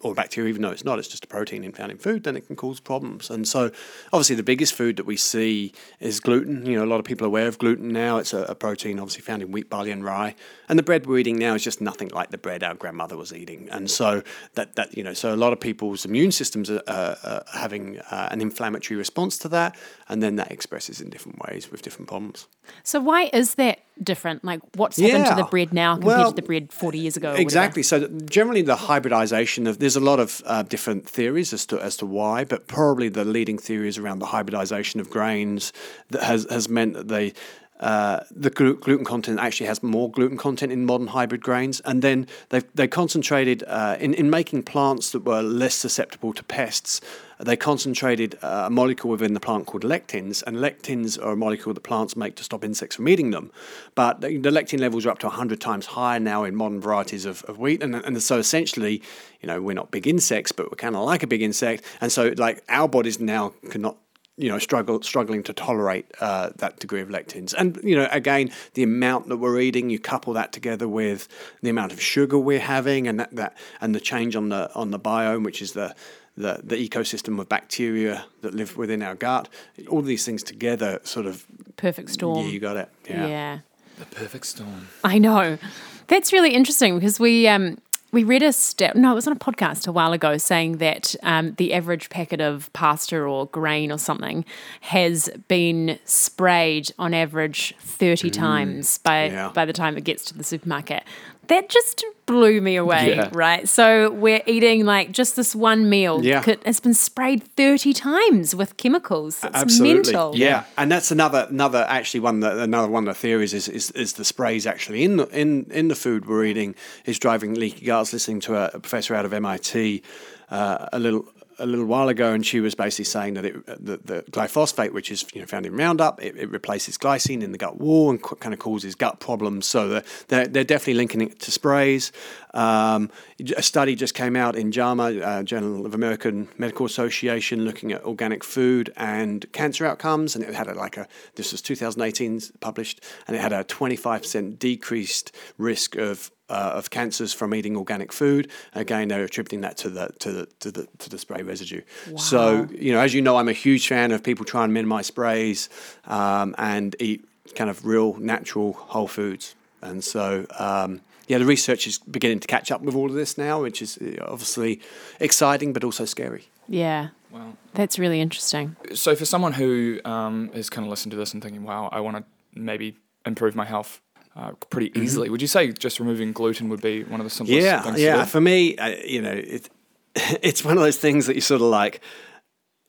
or 0.00 0.14
bacteria, 0.14 0.49
even 0.49 0.62
though 0.62 0.70
it's 0.70 0.85
not, 0.85 0.99
it's 0.99 1.08
just 1.08 1.25
a 1.25 1.29
protein 1.29 1.62
in 1.62 1.73
found 1.73 1.91
in 1.93 1.99
food, 1.99 2.25
then 2.25 2.37
it 2.37 2.47
can 2.47 2.56
cause 2.56 2.81
problems. 2.81 3.29
And 3.29 3.47
so, 3.47 3.70
obviously, 4.12 4.37
the 4.37 4.43
biggest 4.43 4.75
food 4.75 4.97
that 4.97 5.05
we 5.05 5.17
see 5.17 5.73
is 5.99 6.20
gluten. 6.20 6.64
You 6.64 6.79
know, 6.79 6.85
a 6.85 6.87
lot 6.87 7.00
of 7.00 7.05
people 7.05 7.26
are 7.26 7.29
aware 7.29 7.47
of 7.47 7.58
gluten 7.58 7.88
now. 7.88 8.17
It's 8.19 8.32
a, 8.32 8.44
a 8.44 8.55
protein 8.55 8.99
obviously 8.99 9.23
found 9.23 9.43
in 9.43 9.52
wheat, 9.52 9.69
barley, 9.69 9.91
and 9.91 10.02
rye. 10.02 10.35
And 10.69 10.79
the 10.79 10.82
bread 10.82 11.06
we're 11.06 11.19
eating 11.19 11.38
now 11.38 11.55
is 11.55 11.62
just 11.62 11.81
nothing 11.81 12.08
like 12.08 12.31
the 12.31 12.38
bread 12.38 12.64
our 12.64 12.75
grandmother 12.75 13.17
was 13.17 13.32
eating. 13.32 13.69
And 13.70 13.91
so 13.91 14.23
that 14.55 14.76
that 14.76 14.97
you 14.97 15.05
know, 15.05 15.12
so 15.12 15.35
a 15.35 15.37
lot 15.37 15.52
of 15.52 15.61
people's 15.61 16.05
immune 16.05 16.32
systems 16.32 16.70
are, 16.70 16.82
are 16.88 17.44
having 17.53 17.99
uh, 17.99 18.29
an 18.31 18.41
inflammatory 18.41 18.96
response 18.96 19.37
to 19.38 19.49
that, 19.49 19.76
and 20.08 20.23
then 20.23 20.37
that 20.37 20.50
expresses 20.50 21.00
in 21.00 21.11
different 21.11 21.38
ways 21.46 21.70
with 21.70 21.82
different 21.82 22.08
problems. 22.08 22.46
So 22.85 23.00
why 23.00 23.31
is 23.32 23.56
that 23.56 23.81
different? 24.02 24.44
Like, 24.44 24.61
what's 24.76 24.99
happened 24.99 25.26
to 25.26 25.35
the 25.35 25.44
bread 25.44 25.73
now 25.73 25.94
compared 25.94 26.19
Well, 26.19 26.31
to 26.31 26.37
the 26.37 26.43
bread 26.43 26.73
40 26.73 26.99
years 26.99 27.17
ago? 27.17 27.35
Exactly. 27.35 27.82
So 27.82 28.08
generally, 28.25 28.62
the 28.62 28.76
hybridization 28.76 29.67
of 29.67 29.79
there's 29.79 29.97
a 29.97 30.00
lot 30.00 30.20
of 30.20 30.43
uh, 30.47 30.62
different 30.62 31.08
theories 31.08 31.52
as 31.52 31.67
to 31.67 31.81
as 31.81 31.97
to 31.99 32.06
why, 32.06 32.44
but 32.44 32.67
probably 32.67 33.08
the 33.08 33.25
leading 33.25 33.58
theory 33.58 33.88
is 33.88 33.99
around 33.99 34.19
the 34.19 34.26
hybridization 34.26 35.00
of 35.00 35.11
grains 35.11 35.73
that 36.11 36.23
has 36.23 36.47
has 36.50 36.69
meant 36.69 36.94
that 36.94 37.08
they. 37.08 37.32
Uh, 37.81 38.23
the 38.31 38.50
glu- 38.50 38.76
gluten 38.76 39.06
content 39.06 39.41
actually 39.41 39.64
has 39.67 39.82
more 39.82 40.11
gluten 40.11 40.37
content 40.37 40.70
in 40.70 40.85
modern 40.85 41.06
hybrid 41.06 41.41
grains, 41.41 41.81
and 41.87 42.03
then 42.03 42.26
they 42.50 42.61
they 42.75 42.87
concentrated 42.87 43.64
uh, 43.67 43.96
in 43.99 44.12
in 44.12 44.29
making 44.29 44.62
plants 44.62 45.12
that 45.12 45.25
were 45.25 45.41
less 45.41 45.76
susceptible 45.76 46.35
to 46.35 46.44
pests. 46.44 47.00
They 47.42 47.56
concentrated 47.56 48.38
uh, 48.42 48.64
a 48.66 48.70
molecule 48.70 49.10
within 49.10 49.34
the 49.34 49.40
plant 49.40 49.66
called 49.66 49.82
lectins, 49.82 50.42
and 50.46 50.58
lectins 50.58 51.22
are 51.22 51.32
a 51.32 51.37
molecule 51.37 51.75
that 51.75 51.81
plants 51.81 52.16
make 52.16 52.37
to 52.37 52.44
stop 52.44 52.64
insects 52.64 52.96
from 52.96 53.08
eating 53.08 53.31
them. 53.31 53.50
But 53.94 54.20
the, 54.20 54.37
the 54.37 54.50
lectin 54.50 54.81
levels 54.81 55.06
are 55.06 55.10
up 55.10 55.19
to 55.20 55.26
100 55.26 55.60
times 55.60 55.87
higher 55.87 56.20
now 56.20 56.44
in 56.44 56.54
modern 56.54 56.81
varieties 56.81 57.25
of, 57.25 57.42
of 57.44 57.58
wheat. 57.58 57.82
And, 57.82 57.94
and 57.94 58.22
so 58.22 58.38
essentially, 58.38 59.02
you 59.40 59.46
know, 59.46 59.60
we're 59.62 59.75
not 59.75 59.90
big 59.90 60.06
insects, 60.06 60.52
but 60.52 60.70
we're 60.70 60.76
kind 60.76 60.94
of 60.94 61.04
like 61.04 61.22
a 61.22 61.26
big 61.26 61.42
insect. 61.42 61.84
And 62.00 62.12
so, 62.12 62.34
like, 62.37 62.62
our 62.69 62.88
bodies 62.88 63.20
now 63.20 63.54
cannot 63.70 63.96
you 64.36 64.48
know 64.48 64.58
struggle 64.58 65.02
struggling 65.02 65.43
to 65.43 65.52
tolerate 65.52 66.06
uh, 66.20 66.50
that 66.56 66.78
degree 66.81 67.02
of 67.02 67.08
lectins 67.08 67.52
and 67.58 67.78
you 67.84 67.94
know 67.94 68.08
again 68.10 68.50
the 68.72 68.82
amount 68.82 69.28
that 69.28 69.36
we're 69.36 69.60
eating 69.60 69.90
you 69.90 69.98
couple 69.98 70.32
that 70.32 70.50
together 70.50 70.88
with 70.88 71.28
the 71.60 71.69
amount 71.69 71.93
of 71.93 72.00
sugar 72.00 72.38
we're 72.38 72.58
having 72.58 73.06
and 73.06 73.20
that, 73.20 73.36
that 73.36 73.56
and 73.82 73.94
the 73.94 74.00
change 74.00 74.34
on 74.34 74.48
the 74.48 74.72
on 74.75 74.93
the 74.93 74.98
biome 74.98 75.44
which 75.44 75.60
is 75.60 75.72
the 75.72 75.94
the, 76.37 76.61
the 76.62 76.77
ecosystem 76.88 77.38
of 77.41 77.49
bacteria 77.49 78.25
that 78.43 78.55
live 78.55 78.77
within 78.77 79.03
our 79.03 79.15
gut 79.15 79.49
all 79.88 80.03
these 80.03 80.25
things 80.25 80.43
together 80.43 81.00
sort 81.05 81.27
of 81.27 81.44
Perfect 81.77 82.11
storm. 82.11 82.38
yeah 82.47 82.53
you 82.53 82.61
got 82.61 82.77
it 82.77 82.88
yeah. 83.09 83.59
The 83.99 84.06
perfect 84.06 84.47
storm. 84.47 84.88
I 85.05 85.19
know. 85.19 85.59
That's 86.06 86.32
really 86.32 86.55
interesting 86.55 86.94
because 86.99 87.21
we 87.21 87.47
um, 87.47 87.77
we 88.12 88.25
read 88.25 88.43
a 88.43 88.50
stat. 88.50 88.97
No, 88.97 89.12
it 89.12 89.15
was 89.15 89.27
on 89.27 89.35
a 89.35 89.38
podcast 89.38 89.87
a 89.87 89.93
while 89.93 90.15
ago 90.15 90.38
saying 90.38 90.79
that 90.79 91.15
um, 91.23 91.53
the 91.59 91.75
average 91.75 92.09
packet 92.09 92.41
of 92.41 92.73
pasta 92.73 93.19
or 93.21 93.47
grain 93.49 93.93
or 93.93 93.99
something 93.99 94.47
has 94.81 95.29
been 95.49 95.99
sprayed 96.06 96.91
on 96.99 97.12
average 97.12 97.75
thirty 97.79 98.31
times 98.31 98.99
by 98.99 99.29
Mm. 99.29 99.32
yeah. 99.32 99.50
by 99.55 99.67
the 99.67 99.73
time 99.75 99.99
it 99.99 100.05
gets 100.05 100.25
to 100.27 100.35
the 100.38 100.44
supermarket. 100.44 101.03
That 101.50 101.69
just 101.69 102.05
blew 102.26 102.61
me 102.61 102.76
away, 102.76 103.08
Yeah. 103.08 103.29
right? 103.32 103.69
So 103.69 104.11
we're 104.12 104.41
eating 104.47 104.85
like 104.87 105.11
just 105.11 105.35
this 105.35 105.52
one 105.55 105.91
meal. 105.91 106.25
Yeah. 106.25 106.44
It's 106.64 106.79
been 106.79 106.94
sprayed 106.94 107.43
30 107.56 107.93
times 107.93 108.55
with 108.55 108.76
chemicals. 108.76 109.43
It's 109.43 109.56
Absolutely. 109.56 110.12
mental. 110.12 110.37
Yeah, 110.37 110.62
and 110.79 110.93
that's 110.93 111.11
another 111.11 111.49
another 111.50 111.85
actually 111.88 112.20
one 112.20 112.38
that 112.41 112.56
another 112.56 112.87
one 112.88 113.08
of 113.08 113.14
the 113.17 113.20
theories 113.20 113.52
is 113.52 113.69
is, 113.69 113.91
is 113.91 114.12
the 114.12 114.25
sprays 114.25 114.64
actually 114.64 115.02
in 115.02 115.17
the 115.17 115.26
in 115.41 115.67
in 115.73 115.88
the 115.88 115.97
food 115.97 116.26
we're 116.26 116.44
eating 116.44 116.76
is 117.05 117.19
driving 117.19 117.55
leaky 117.55 117.85
gut. 117.85 118.12
Listening 118.12 118.41
to 118.43 118.55
a, 118.56 118.70
a 118.75 118.79
professor 118.79 119.17
out 119.17 119.25
of 119.25 119.32
MIT 119.32 120.03
uh, 120.50 120.87
a 120.93 120.99
little 121.00 121.25
a 121.60 121.66
little 121.66 121.84
while 121.84 122.08
ago, 122.08 122.32
and 122.32 122.44
she 122.44 122.60
was 122.60 122.74
basically 122.74 123.04
saying 123.04 123.34
that 123.34 123.44
it, 123.44 123.66
the, 123.66 123.98
the 123.98 124.22
glyphosate, 124.30 124.92
which 124.92 125.10
is 125.10 125.24
you 125.34 125.40
know 125.40 125.46
found 125.46 125.66
in 125.66 125.76
Roundup, 125.76 126.22
it, 126.22 126.36
it 126.36 126.50
replaces 126.50 126.98
glycine 126.98 127.42
in 127.42 127.52
the 127.52 127.58
gut 127.58 127.78
wall 127.78 128.10
and 128.10 128.22
kind 128.22 128.52
of 128.52 128.58
causes 128.58 128.94
gut 128.94 129.20
problems. 129.20 129.66
So 129.66 130.02
they're, 130.28 130.46
they're 130.46 130.64
definitely 130.64 130.94
linking 130.94 131.20
it 131.20 131.38
to 131.40 131.50
sprays. 131.50 132.12
Um, 132.54 133.10
a 133.56 133.62
study 133.62 133.94
just 133.94 134.14
came 134.14 134.34
out 134.34 134.56
in 134.56 134.72
JAMA, 134.72 135.20
uh, 135.20 135.42
Journal 135.42 135.86
of 135.86 135.94
American 135.94 136.48
Medical 136.58 136.86
Association, 136.86 137.64
looking 137.64 137.92
at 137.92 138.04
organic 138.04 138.42
food 138.42 138.92
and 138.96 139.50
cancer 139.52 139.86
outcomes, 139.86 140.34
and 140.34 140.44
it 140.44 140.54
had 140.54 140.66
a, 140.66 140.74
like 140.74 140.96
a 140.96 141.06
this 141.36 141.52
was 141.52 141.62
2018 141.62 142.40
published, 142.60 143.04
and 143.26 143.36
it 143.36 143.40
had 143.40 143.52
a 143.52 143.64
25% 143.64 144.58
decreased 144.58 145.34
risk 145.58 145.96
of 145.96 146.30
uh, 146.50 146.73
of 146.75 146.91
cancers 146.91 147.32
from 147.32 147.55
eating 147.55 147.76
organic 147.76 148.12
food. 148.12 148.50
Again, 148.75 149.08
they're 149.08 149.25
attributing 149.25 149.62
that 149.62 149.76
to 149.79 149.88
the 149.88 150.11
to 150.19 150.32
the 150.32 150.47
to 150.61 150.70
the 150.70 150.88
to 150.99 151.08
the 151.08 151.19
spray 151.19 151.43
residue. 151.43 151.82
So 152.17 152.69
you 152.73 152.93
know, 152.93 153.00
as 153.00 153.14
you 153.14 153.23
know, 153.23 153.37
I'm 153.37 153.49
a 153.49 153.55
huge 153.55 153.88
fan 153.88 154.12
of 154.12 154.23
people 154.23 154.44
trying 154.44 154.69
to 154.69 154.73
minimise 154.73 155.06
sprays 155.06 155.69
um, 156.06 156.55
and 156.58 156.94
eat 156.99 157.25
kind 157.55 157.70
of 157.70 157.85
real, 157.87 158.14
natural, 158.14 158.73
whole 158.73 159.08
foods. 159.08 159.55
And 159.82 160.05
so, 160.05 160.47
um, 160.58 161.00
yeah, 161.26 161.38
the 161.38 161.47
research 161.47 161.87
is 161.87 161.99
beginning 161.99 162.41
to 162.41 162.47
catch 162.47 162.70
up 162.70 162.82
with 162.82 162.94
all 162.94 163.06
of 163.06 163.14
this 163.14 163.38
now, 163.38 163.62
which 163.62 163.81
is 163.81 163.99
uh, 163.99 164.23
obviously 164.26 164.81
exciting 165.20 165.73
but 165.73 165.85
also 165.85 166.05
scary. 166.05 166.49
Yeah. 166.69 167.08
Wow. 167.31 167.55
That's 167.75 167.99
really 167.99 168.20
interesting. 168.20 168.76
So 168.94 169.14
for 169.14 169.25
someone 169.25 169.53
who 169.53 170.00
um, 170.05 170.50
is 170.53 170.69
kind 170.69 170.85
of 170.87 170.91
listening 170.91 171.11
to 171.12 171.17
this 171.17 171.32
and 171.32 171.43
thinking, 171.43 171.62
"Wow, 171.62 171.88
I 171.93 172.00
want 172.00 172.17
to 172.17 172.25
maybe 172.55 172.96
improve 173.25 173.55
my 173.55 173.64
health 173.64 174.00
uh, 174.37 174.53
pretty 174.71 174.93
easily," 175.00 175.29
would 175.31 175.43
you 175.43 175.49
say 175.49 175.73
just 175.73 176.00
removing 176.00 176.32
gluten 176.32 176.69
would 176.69 176.81
be 176.82 177.05
one 177.05 177.21
of 177.21 177.25
the 177.25 177.31
simplest 177.31 177.62
Yeah, 177.65 177.81
things 177.82 177.97
to 177.97 178.03
yeah. 178.03 178.19
do? 178.25 178.27
For 178.31 178.41
me, 178.41 178.77
uh, 178.77 178.88
you 179.05 179.23
know, 179.23 179.32
it, 179.32 179.69
it's 180.43 180.65
one 180.65 180.77
of 180.77 180.82
those 180.82 180.97
things 180.99 181.27
that 181.27 181.35
you 181.35 181.41
sort 181.41 181.61
of 181.61 181.69
like. 181.69 182.00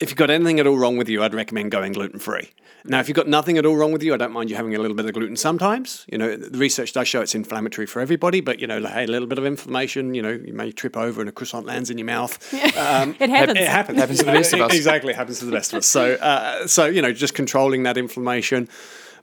If 0.00 0.10
you've 0.10 0.16
got 0.18 0.30
anything 0.30 0.58
at 0.58 0.66
all 0.66 0.76
wrong 0.76 0.96
with 0.96 1.08
you, 1.08 1.22
I'd 1.22 1.32
recommend 1.32 1.70
going 1.70 1.92
gluten 1.92 2.18
free. 2.18 2.50
Now, 2.84 2.98
if 2.98 3.06
you've 3.08 3.14
got 3.14 3.28
nothing 3.28 3.56
at 3.58 3.64
all 3.64 3.76
wrong 3.76 3.92
with 3.92 4.02
you, 4.02 4.12
I 4.12 4.16
don't 4.16 4.32
mind 4.32 4.50
you 4.50 4.56
having 4.56 4.74
a 4.74 4.78
little 4.80 4.96
bit 4.96 5.06
of 5.06 5.12
gluten 5.12 5.36
sometimes. 5.36 6.04
You 6.10 6.18
know, 6.18 6.36
the 6.36 6.58
research 6.58 6.92
does 6.92 7.06
show 7.06 7.20
it's 7.20 7.36
inflammatory 7.36 7.86
for 7.86 8.00
everybody, 8.00 8.40
but 8.40 8.58
you 8.58 8.66
know, 8.66 8.78
like, 8.78 8.92
hey, 8.94 9.04
a 9.04 9.06
little 9.06 9.28
bit 9.28 9.38
of 9.38 9.46
inflammation, 9.46 10.12
you 10.14 10.22
know, 10.22 10.30
you 10.44 10.52
may 10.52 10.72
trip 10.72 10.96
over 10.96 11.20
and 11.20 11.28
a 11.28 11.32
croissant 11.32 11.66
lands 11.66 11.88
in 11.90 11.98
your 11.98 12.06
mouth. 12.06 12.36
Um, 12.76 13.14
It 13.20 13.30
happens. 13.30 13.58
It 13.60 13.68
happens. 13.68 13.98
Happens 13.98 14.18
to 14.18 14.24
the 14.24 14.32
best 14.32 14.52
of 14.54 14.60
us. 14.62 14.74
exactly, 14.74 15.12
it 15.12 15.16
happens 15.16 15.38
to 15.38 15.44
the 15.44 15.52
best 15.52 15.72
of 15.72 15.78
us. 15.78 15.86
So, 15.86 16.14
uh, 16.14 16.66
so 16.66 16.86
you 16.86 17.00
know, 17.00 17.12
just 17.12 17.34
controlling 17.34 17.84
that 17.84 17.96
inflammation. 17.96 18.68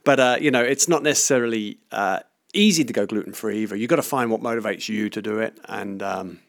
But 0.04 0.20
uh, 0.20 0.36
you 0.40 0.50
know, 0.50 0.62
it's 0.62 0.88
not 0.88 1.02
necessarily 1.02 1.78
uh, 1.92 2.20
easy 2.54 2.84
to 2.84 2.92
go 2.92 3.06
gluten 3.06 3.32
free 3.32 3.62
either. 3.62 3.76
You've 3.76 3.90
got 3.90 3.96
to 3.96 4.02
find 4.02 4.30
what 4.30 4.40
motivates 4.40 4.88
you 4.88 5.10
to 5.10 5.22
do 5.22 5.38
it, 5.38 5.58
and 5.66 6.02
um, 6.02 6.40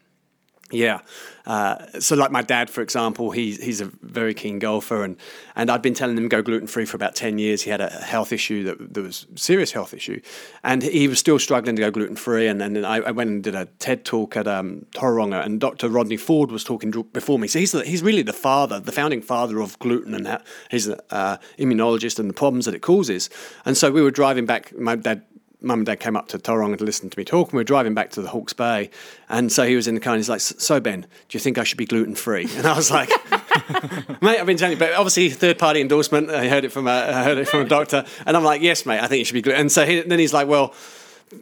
yeah. 0.71 1.01
Uh, 1.45 1.99
so, 1.99 2.15
like 2.15 2.31
my 2.31 2.41
dad, 2.41 2.69
for 2.69 2.81
example, 2.81 3.31
he's 3.31 3.61
he's 3.61 3.81
a 3.81 3.85
very 4.01 4.33
keen 4.33 4.59
golfer, 4.59 5.03
and 5.03 5.17
and 5.55 5.71
I'd 5.71 5.81
been 5.81 5.93
telling 5.93 6.17
him 6.17 6.27
go 6.27 6.41
gluten 6.41 6.67
free 6.67 6.85
for 6.85 6.97
about 6.97 7.15
ten 7.15 7.39
years. 7.39 7.63
He 7.63 7.71
had 7.71 7.81
a 7.81 7.89
health 7.89 8.31
issue 8.31 8.63
that 8.65 8.93
there 8.93 9.03
was 9.03 9.25
serious 9.35 9.71
health 9.71 9.93
issue, 9.93 10.21
and 10.63 10.83
he 10.83 11.07
was 11.07 11.19
still 11.19 11.39
struggling 11.39 11.75
to 11.77 11.81
go 11.81 11.89
gluten 11.89 12.15
free. 12.15 12.47
And 12.47 12.61
then 12.61 12.85
I, 12.85 12.97
I 12.97 13.11
went 13.11 13.29
and 13.31 13.43
did 13.43 13.55
a 13.55 13.65
TED 13.79 14.05
talk 14.05 14.37
at 14.37 14.47
um, 14.47 14.85
and 15.01 15.59
Dr. 15.59 15.89
Rodney 15.89 16.17
Ford 16.17 16.51
was 16.51 16.63
talking 16.63 16.91
before 17.11 17.39
me. 17.39 17.47
So 17.47 17.59
he's 17.59 17.71
the, 17.71 17.83
he's 17.83 18.03
really 18.03 18.21
the 18.21 18.33
father, 18.33 18.79
the 18.79 18.91
founding 18.91 19.21
father 19.21 19.61
of 19.61 19.79
gluten, 19.79 20.13
and 20.13 20.25
that 20.27 20.45
he's 20.69 20.87
an 20.87 20.99
uh, 21.09 21.37
immunologist 21.57 22.19
and 22.19 22.29
the 22.29 22.33
problems 22.33 22.65
that 22.65 22.75
it 22.75 22.81
causes. 22.81 23.29
And 23.65 23.75
so 23.75 23.91
we 23.91 24.01
were 24.01 24.11
driving 24.11 24.45
back. 24.45 24.77
My 24.77 24.95
dad 24.95 25.23
mum 25.61 25.79
and 25.79 25.85
dad 25.85 25.99
came 25.99 26.15
up 26.15 26.27
to 26.29 26.39
Tauranga 26.39 26.77
to 26.77 26.83
listen 26.83 27.09
to 27.09 27.17
me 27.17 27.23
talk, 27.23 27.49
and 27.49 27.53
we 27.53 27.59
were 27.59 27.63
driving 27.63 27.93
back 27.93 28.11
to 28.11 28.21
the 28.21 28.29
Hawke's 28.29 28.53
Bay, 28.53 28.89
and 29.29 29.51
so 29.51 29.65
he 29.65 29.75
was 29.75 29.87
in 29.87 29.95
the 29.95 30.01
car, 30.01 30.13
and 30.13 30.19
he's 30.19 30.29
like, 30.29 30.41
"So 30.41 30.79
Ben, 30.79 31.01
do 31.01 31.07
you 31.31 31.39
think 31.39 31.57
I 31.57 31.63
should 31.63 31.77
be 31.77 31.85
gluten 31.85 32.15
free?" 32.15 32.47
And 32.55 32.65
I 32.65 32.75
was 32.75 32.91
like, 32.91 33.09
"Mate, 34.21 34.39
I've 34.39 34.45
been 34.45 34.57
telling 34.57 34.73
you, 34.73 34.79
but 34.79 34.93
obviously 34.93 35.29
third 35.29 35.59
party 35.59 35.81
endorsement. 35.81 36.29
I 36.29 36.47
heard 36.47 36.65
it 36.65 36.71
from 36.71 36.87
a 36.87 36.91
I 36.91 37.23
heard 37.23 37.37
it 37.37 37.47
from 37.47 37.61
a 37.61 37.67
doctor, 37.67 38.05
and 38.25 38.35
I'm 38.35 38.43
like, 38.43 38.61
yes, 38.61 38.85
mate, 38.85 38.99
I 38.99 39.07
think 39.07 39.19
you 39.19 39.25
should 39.25 39.33
be 39.33 39.41
gluten." 39.41 39.61
And 39.61 39.71
so 39.71 39.85
he, 39.85 40.01
then 40.01 40.19
he's 40.19 40.33
like, 40.33 40.47
"Well." 40.47 40.73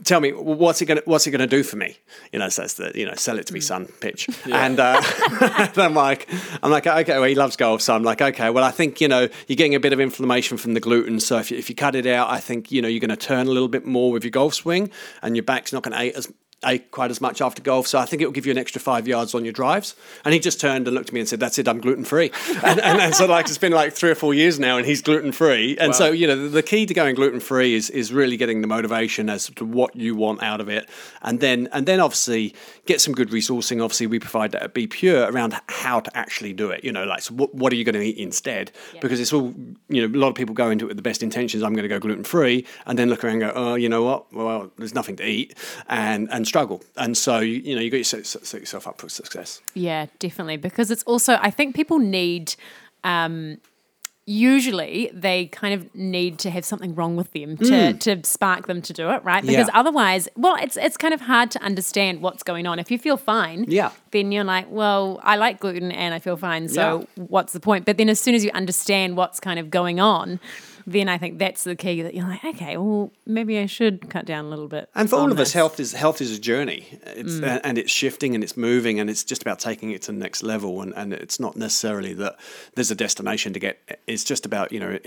Tell 0.03 0.19
me 0.19 0.31
what's 0.31 0.81
it 0.81 0.85
gonna 0.85 1.01
what's 1.05 1.25
it 1.25 1.31
gonna 1.31 1.47
do 1.47 1.63
for 1.63 1.75
me? 1.75 1.97
You 2.31 2.39
know, 2.39 2.49
so 2.49 2.61
that's 2.61 2.75
the 2.75 2.91
you 2.95 3.05
know 3.05 3.15
sell 3.15 3.39
it 3.39 3.47
to 3.47 3.53
me, 3.53 3.59
son 3.59 3.87
pitch. 3.99 4.29
And, 4.45 4.79
uh, 4.79 5.01
and 5.41 5.77
I'm 5.77 5.93
like 5.93 6.29
I'm 6.61 6.71
like 6.71 6.85
okay, 6.85 7.17
well 7.17 7.27
he 7.27 7.35
loves 7.35 7.55
golf, 7.55 7.81
so 7.81 7.95
I'm 7.95 8.03
like 8.03 8.21
okay, 8.21 8.49
well 8.49 8.63
I 8.63 8.71
think 8.71 9.01
you 9.01 9.07
know 9.07 9.27
you're 9.47 9.55
getting 9.55 9.75
a 9.75 9.79
bit 9.79 9.93
of 9.93 9.99
inflammation 9.99 10.57
from 10.57 10.73
the 10.73 10.79
gluten, 10.79 11.19
so 11.19 11.37
if 11.37 11.51
you, 11.51 11.57
if 11.57 11.69
you 11.69 11.75
cut 11.75 11.95
it 11.95 12.05
out, 12.05 12.29
I 12.29 12.39
think 12.39 12.71
you 12.71 12.81
know 12.81 12.87
you're 12.87 12.99
going 12.99 13.09
to 13.09 13.17
turn 13.17 13.47
a 13.47 13.51
little 13.51 13.67
bit 13.67 13.85
more 13.85 14.11
with 14.11 14.23
your 14.23 14.31
golf 14.31 14.53
swing, 14.53 14.91
and 15.21 15.35
your 15.35 15.43
back's 15.43 15.73
not 15.73 15.83
going 15.83 15.93
to 15.93 16.01
ache 16.01 16.15
as 16.15 16.31
ache 16.65 16.91
quite 16.91 17.11
as 17.11 17.21
much 17.21 17.41
after 17.41 17.61
golf. 17.61 17.87
So 17.87 17.99
I 17.99 18.05
think 18.05 18.21
it 18.21 18.25
will 18.25 18.33
give 18.33 18.45
you 18.45 18.51
an 18.51 18.57
extra 18.57 18.81
five 18.81 19.07
yards 19.07 19.33
on 19.33 19.45
your 19.45 19.53
drives. 19.53 19.95
And 20.25 20.33
he 20.33 20.39
just 20.39 20.59
turned 20.59 20.87
and 20.87 20.95
looked 20.95 21.09
at 21.09 21.13
me 21.13 21.21
and 21.21 21.29
said, 21.29 21.39
"That's 21.39 21.57
it, 21.57 21.67
I'm 21.67 21.79
gluten 21.79 22.03
free." 22.03 22.31
and, 22.63 22.79
and, 22.79 22.99
and 22.99 23.15
so 23.15 23.25
like 23.25 23.47
it's 23.47 23.57
been 23.57 23.71
like 23.71 23.93
three 23.93 24.09
or 24.09 24.15
four 24.15 24.33
years 24.33 24.59
now, 24.59 24.77
and 24.77 24.85
he's 24.85 25.01
gluten 25.01 25.31
free. 25.31 25.77
And 25.77 25.95
so 25.95 26.11
you 26.11 26.27
know 26.27 26.35
the, 26.35 26.49
the 26.49 26.63
key 26.63 26.85
to 26.85 26.93
going 26.93 27.15
gluten 27.15 27.39
free 27.39 27.75
is 27.75 27.89
is 27.89 28.11
really 28.11 28.37
getting 28.37 28.61
the 28.61 28.67
motivation 28.67 29.29
as 29.29 29.47
to 29.55 29.65
what 29.65 29.95
you 29.95 30.15
want 30.15 30.43
out 30.43 30.61
of 30.61 30.69
it, 30.69 30.89
and 31.21 31.39
then 31.39 31.69
and 31.71 31.85
then 31.85 31.99
obviously 31.99 32.53
get 32.85 33.01
some 33.01 33.13
good 33.13 33.29
resourcing. 33.29 33.83
Obviously, 33.83 34.07
we 34.07 34.19
provide 34.19 34.51
that 34.51 34.63
at 34.63 34.73
Be 34.73 34.87
Pure 34.87 35.31
around 35.31 35.55
how 35.67 35.99
to 35.99 36.17
actually 36.17 36.53
do 36.53 36.69
it. 36.71 36.83
You 36.83 36.91
know, 36.91 37.05
like 37.05 37.21
so 37.21 37.33
what, 37.33 37.53
what 37.55 37.71
are 37.71 37.75
you 37.75 37.83
going 37.83 37.95
to 37.95 38.01
eat 38.01 38.17
instead? 38.17 38.71
Because 39.01 39.19
it's 39.19 39.33
all 39.33 39.53
you 39.87 40.07
know. 40.07 40.19
A 40.19 40.19
lot 40.19 40.29
of 40.29 40.35
people 40.35 40.53
go 40.53 40.69
into 40.69 40.85
it 40.85 40.89
with 40.89 40.97
the 40.97 41.03
best 41.03 41.23
intentions. 41.23 41.63
I'm 41.63 41.73
going 41.73 41.83
to 41.83 41.89
go 41.89 41.99
gluten 41.99 42.23
free, 42.23 42.65
and 42.85 42.99
then 42.99 43.09
look 43.09 43.23
around 43.23 43.41
and 43.41 43.41
go, 43.41 43.51
oh, 43.55 43.75
you 43.75 43.87
know 43.87 44.03
what? 44.03 44.33
Well, 44.33 44.71
there's 44.77 44.95
nothing 44.95 45.15
to 45.17 45.25
eat, 45.25 45.55
and 45.87 46.27
and 46.31 46.47
struggle. 46.49 46.81
And 46.97 47.15
so 47.17 47.39
you, 47.39 47.59
you 47.67 47.75
know 47.75 47.81
you 47.81 47.89
got 47.89 48.03
to 48.03 48.23
set, 48.23 48.59
yourself 48.59 48.85
up 48.87 48.99
for 49.01 49.07
success. 49.09 49.61
Yeah, 49.73 50.07
definitely. 50.19 50.57
Because 50.57 50.91
it's 50.91 51.03
also, 51.03 51.37
I 51.41 51.51
think 51.51 51.75
people 51.75 51.99
need, 51.99 52.55
um, 53.03 53.57
usually 54.25 55.09
they 55.11 55.47
kind 55.47 55.73
of 55.73 55.93
need 55.95 56.37
to 56.39 56.49
have 56.51 56.63
something 56.63 56.93
wrong 56.93 57.15
with 57.15 57.31
them 57.33 57.57
to, 57.57 57.93
to 57.93 58.21
spark 58.23 58.67
them 58.67 58.79
to 58.83 58.93
do 58.93 59.09
it, 59.09 59.23
right? 59.23 59.43
Because 59.45 59.67
Mm. 59.67 59.73
Yeah. 59.73 59.79
otherwise, 59.79 60.29
well, 60.35 60.55
it's 60.61 60.77
it's 60.77 60.97
kind 60.97 61.13
of 61.15 61.21
hard 61.21 61.49
to 61.51 61.59
understand 61.63 62.21
what's 62.21 62.43
going 62.43 62.67
on. 62.67 62.77
If 62.77 62.91
you 62.91 62.99
feel 62.99 63.17
fine, 63.17 63.65
Yeah. 63.67 63.89
then 64.11 64.31
you're 64.31 64.43
like, 64.43 64.67
well, 64.69 65.19
I 65.23 65.35
like 65.37 65.59
gluten 65.59 65.91
and 65.91 66.13
I 66.13 66.19
feel 66.19 66.37
fine, 66.37 66.67
so 66.69 67.07
what's 67.15 67.53
the 67.53 67.59
point? 67.59 67.85
But 67.85 67.97
then 67.97 68.07
as 68.09 68.19
soon 68.19 68.35
as 68.35 68.43
you 68.45 68.51
understand 68.53 69.17
what's 69.17 69.39
kind 69.39 69.57
of 69.59 69.71
going 69.71 69.99
on, 69.99 70.39
then 70.91 71.07
I 71.09 71.17
think 71.17 71.39
that's 71.39 71.63
the 71.63 71.75
key 71.75 72.01
that 72.01 72.13
you're 72.13 72.27
like, 72.27 72.43
okay, 72.43 72.77
well, 72.77 73.11
maybe 73.25 73.57
I 73.59 73.65
should 73.65 74.09
cut 74.09 74.25
down 74.25 74.45
a 74.45 74.49
little 74.49 74.67
bit. 74.67 74.89
And 74.95 75.09
for 75.09 75.17
all 75.17 75.31
of 75.31 75.39
us, 75.39 75.53
health 75.53 75.79
is 75.79 75.93
health 75.93 76.21
is 76.21 76.35
a 76.37 76.39
journey. 76.39 76.87
It's 77.03 77.33
Mm. 77.33 77.47
and, 77.47 77.61
and 77.65 77.77
it's 77.77 77.91
shifting 77.91 78.35
and 78.35 78.43
it's 78.43 78.57
moving 78.57 78.99
and 78.99 79.09
it's 79.09 79.23
just 79.23 79.41
about 79.41 79.59
taking 79.59 79.91
it 79.91 80.01
to 80.03 80.11
the 80.11 80.17
next 80.17 80.41
level. 80.43 80.81
And, 80.81 80.93
and 80.95 81.13
it's 81.13 81.39
not 81.39 81.55
necessarily 81.55 82.13
that 82.15 82.37
there's 82.75 82.91
a 82.91 82.95
destination 82.95 83.53
to 83.53 83.59
get. 83.59 83.99
It's 84.07 84.23
just 84.23 84.45
about 84.45 84.71
you 84.71 84.79
know 84.79 84.97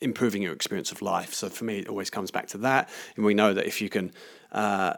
improving 0.00 0.42
your 0.42 0.52
experience 0.52 0.90
of 0.92 1.02
life. 1.02 1.32
So 1.34 1.48
for 1.48 1.64
me, 1.64 1.78
it 1.78 1.88
always 1.88 2.10
comes 2.10 2.30
back 2.30 2.48
to 2.48 2.58
that. 2.58 2.88
And 3.16 3.24
we 3.24 3.34
know 3.34 3.54
that 3.54 3.66
if 3.66 3.80
you 3.80 3.88
can. 3.88 4.12
Uh, 4.52 4.94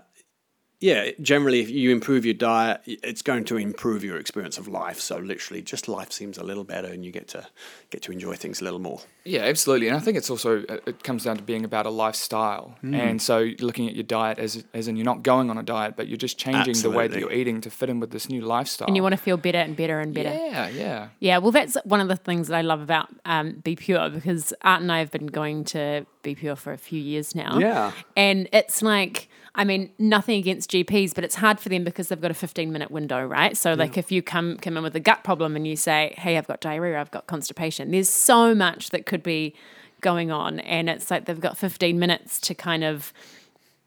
yeah, 0.83 1.13
generally, 1.21 1.61
if 1.61 1.71
you 1.71 1.91
improve 1.93 2.25
your 2.25 2.35
diet, 2.35 2.81
it's 2.87 3.23
going 3.23 3.45
to 3.45 3.57
improve 3.57 4.03
your 4.03 4.19
experience 4.19 4.59
of 4.59 4.67
life. 4.67 4.99
So 4.99 5.19
literally, 5.19 5.63
just 5.63 5.87
life 5.87 6.11
seems 6.11 6.39
a 6.39 6.43
little 6.43 6.65
better, 6.65 6.89
and 6.89 7.05
you 7.05 7.13
get 7.13 7.29
to 7.29 7.47
get 7.91 8.03
to 8.03 8.13
enjoy 8.13 8.35
things 8.35 8.61
a 8.61 8.65
little 8.65 8.81
more. 8.81 9.01
Yeah, 9.25 9.43
absolutely, 9.43 9.87
and 9.87 9.97
I 9.97 10.01
think 10.01 10.17
it's 10.17 10.29
also 10.29 10.63
it 10.69 10.83
it 10.87 11.05
comes 11.05 11.23
down 11.23 11.37
to 11.37 11.43
being 11.43 11.65
about 11.65 11.87
a 11.87 11.91
lifestyle, 11.91 12.77
and 12.83 13.23
so 13.23 13.51
looking 13.61 13.89
at 13.89 13.95
your 13.95 14.03
diet 14.03 14.41
as 14.41 14.65
as 14.75 14.89
in 14.89 14.97
you're 14.97 15.05
not 15.05 15.23
going 15.23 15.51
on 15.51 15.57
a 15.57 15.63
diet, 15.63 15.95
but 15.97 16.09
you're 16.09 16.17
just 16.17 16.37
changing 16.37 16.75
the 16.83 16.91
way 16.91 17.07
that 17.07 17.21
you're 17.21 17.33
eating 17.33 17.61
to 17.61 17.71
fit 17.71 17.89
in 17.89 18.01
with 18.01 18.11
this 18.11 18.29
new 18.29 18.41
lifestyle. 18.41 18.89
and 18.89 18.97
you 18.97 19.03
want 19.03 19.13
to 19.13 19.23
feel 19.23 19.37
better 19.37 19.59
and 19.59 19.77
better 19.77 20.01
and 20.01 20.13
better. 20.13 20.35
yeah, 20.35 20.69
yeah, 20.69 21.09
Yeah, 21.21 21.39
well, 21.39 21.53
that's 21.53 21.77
one 21.85 22.01
of 22.01 22.09
the 22.09 22.17
things 22.17 22.49
that 22.49 22.57
I 22.57 22.63
love 22.63 22.81
about 22.81 23.09
um, 23.25 23.53
Be 23.63 23.77
Pure 23.77 24.11
because 24.11 24.53
Art 24.63 24.83
and 24.83 24.91
I 24.91 24.99
have 24.99 25.13
been 25.13 25.29
going 25.29 25.63
to 25.67 26.07
Be 26.23 26.35
Pure 26.35 26.57
for 26.57 26.73
a 26.73 26.79
few 26.79 27.01
years 27.01 27.37
now. 27.37 27.59
Yeah. 27.59 27.93
And 28.17 28.49
it's 28.53 28.83
like, 28.83 29.29
I 29.55 29.65
mean, 29.65 29.91
nothing 29.99 30.39
against 30.39 30.71
GPs, 30.71 31.15
but 31.15 31.25
it's 31.25 31.35
hard 31.35 31.61
for 31.61 31.69
them 31.69 31.85
because 31.85 32.09
they've 32.09 32.21
got 32.21 32.31
a 32.31 32.35
15 32.35 32.73
minute 32.73 32.91
window, 32.91 33.25
right? 33.25 33.55
So, 33.55 33.75
like, 33.75 33.99
if 33.99 34.11
you 34.11 34.23
come, 34.23 34.57
come 34.57 34.79
in 34.79 34.83
with 34.83 34.97
a 34.97 35.01
gut 35.01 35.25
problem 35.25 35.57
and 35.57 35.67
you 35.67 35.77
say, 35.77 36.15
hey, 36.17 36.39
I've 36.39 36.47
got 36.47 36.63
diarrhea, 36.63 36.99
I've 36.99 37.11
got 37.11 37.27
constipation, 37.27 37.91
there's 37.91 38.09
so 38.09 38.55
much 38.55 38.91
that 38.91 39.05
could 39.05 39.23
be 39.23 39.55
going 40.01 40.31
on. 40.31 40.61
And 40.61 40.89
it's 40.89 41.11
like 41.11 41.27
they've 41.27 41.39
got 41.39 41.59
15 41.59 41.99
minutes 41.99 42.41
to 42.41 42.55
kind 42.55 42.83
of 42.83 43.13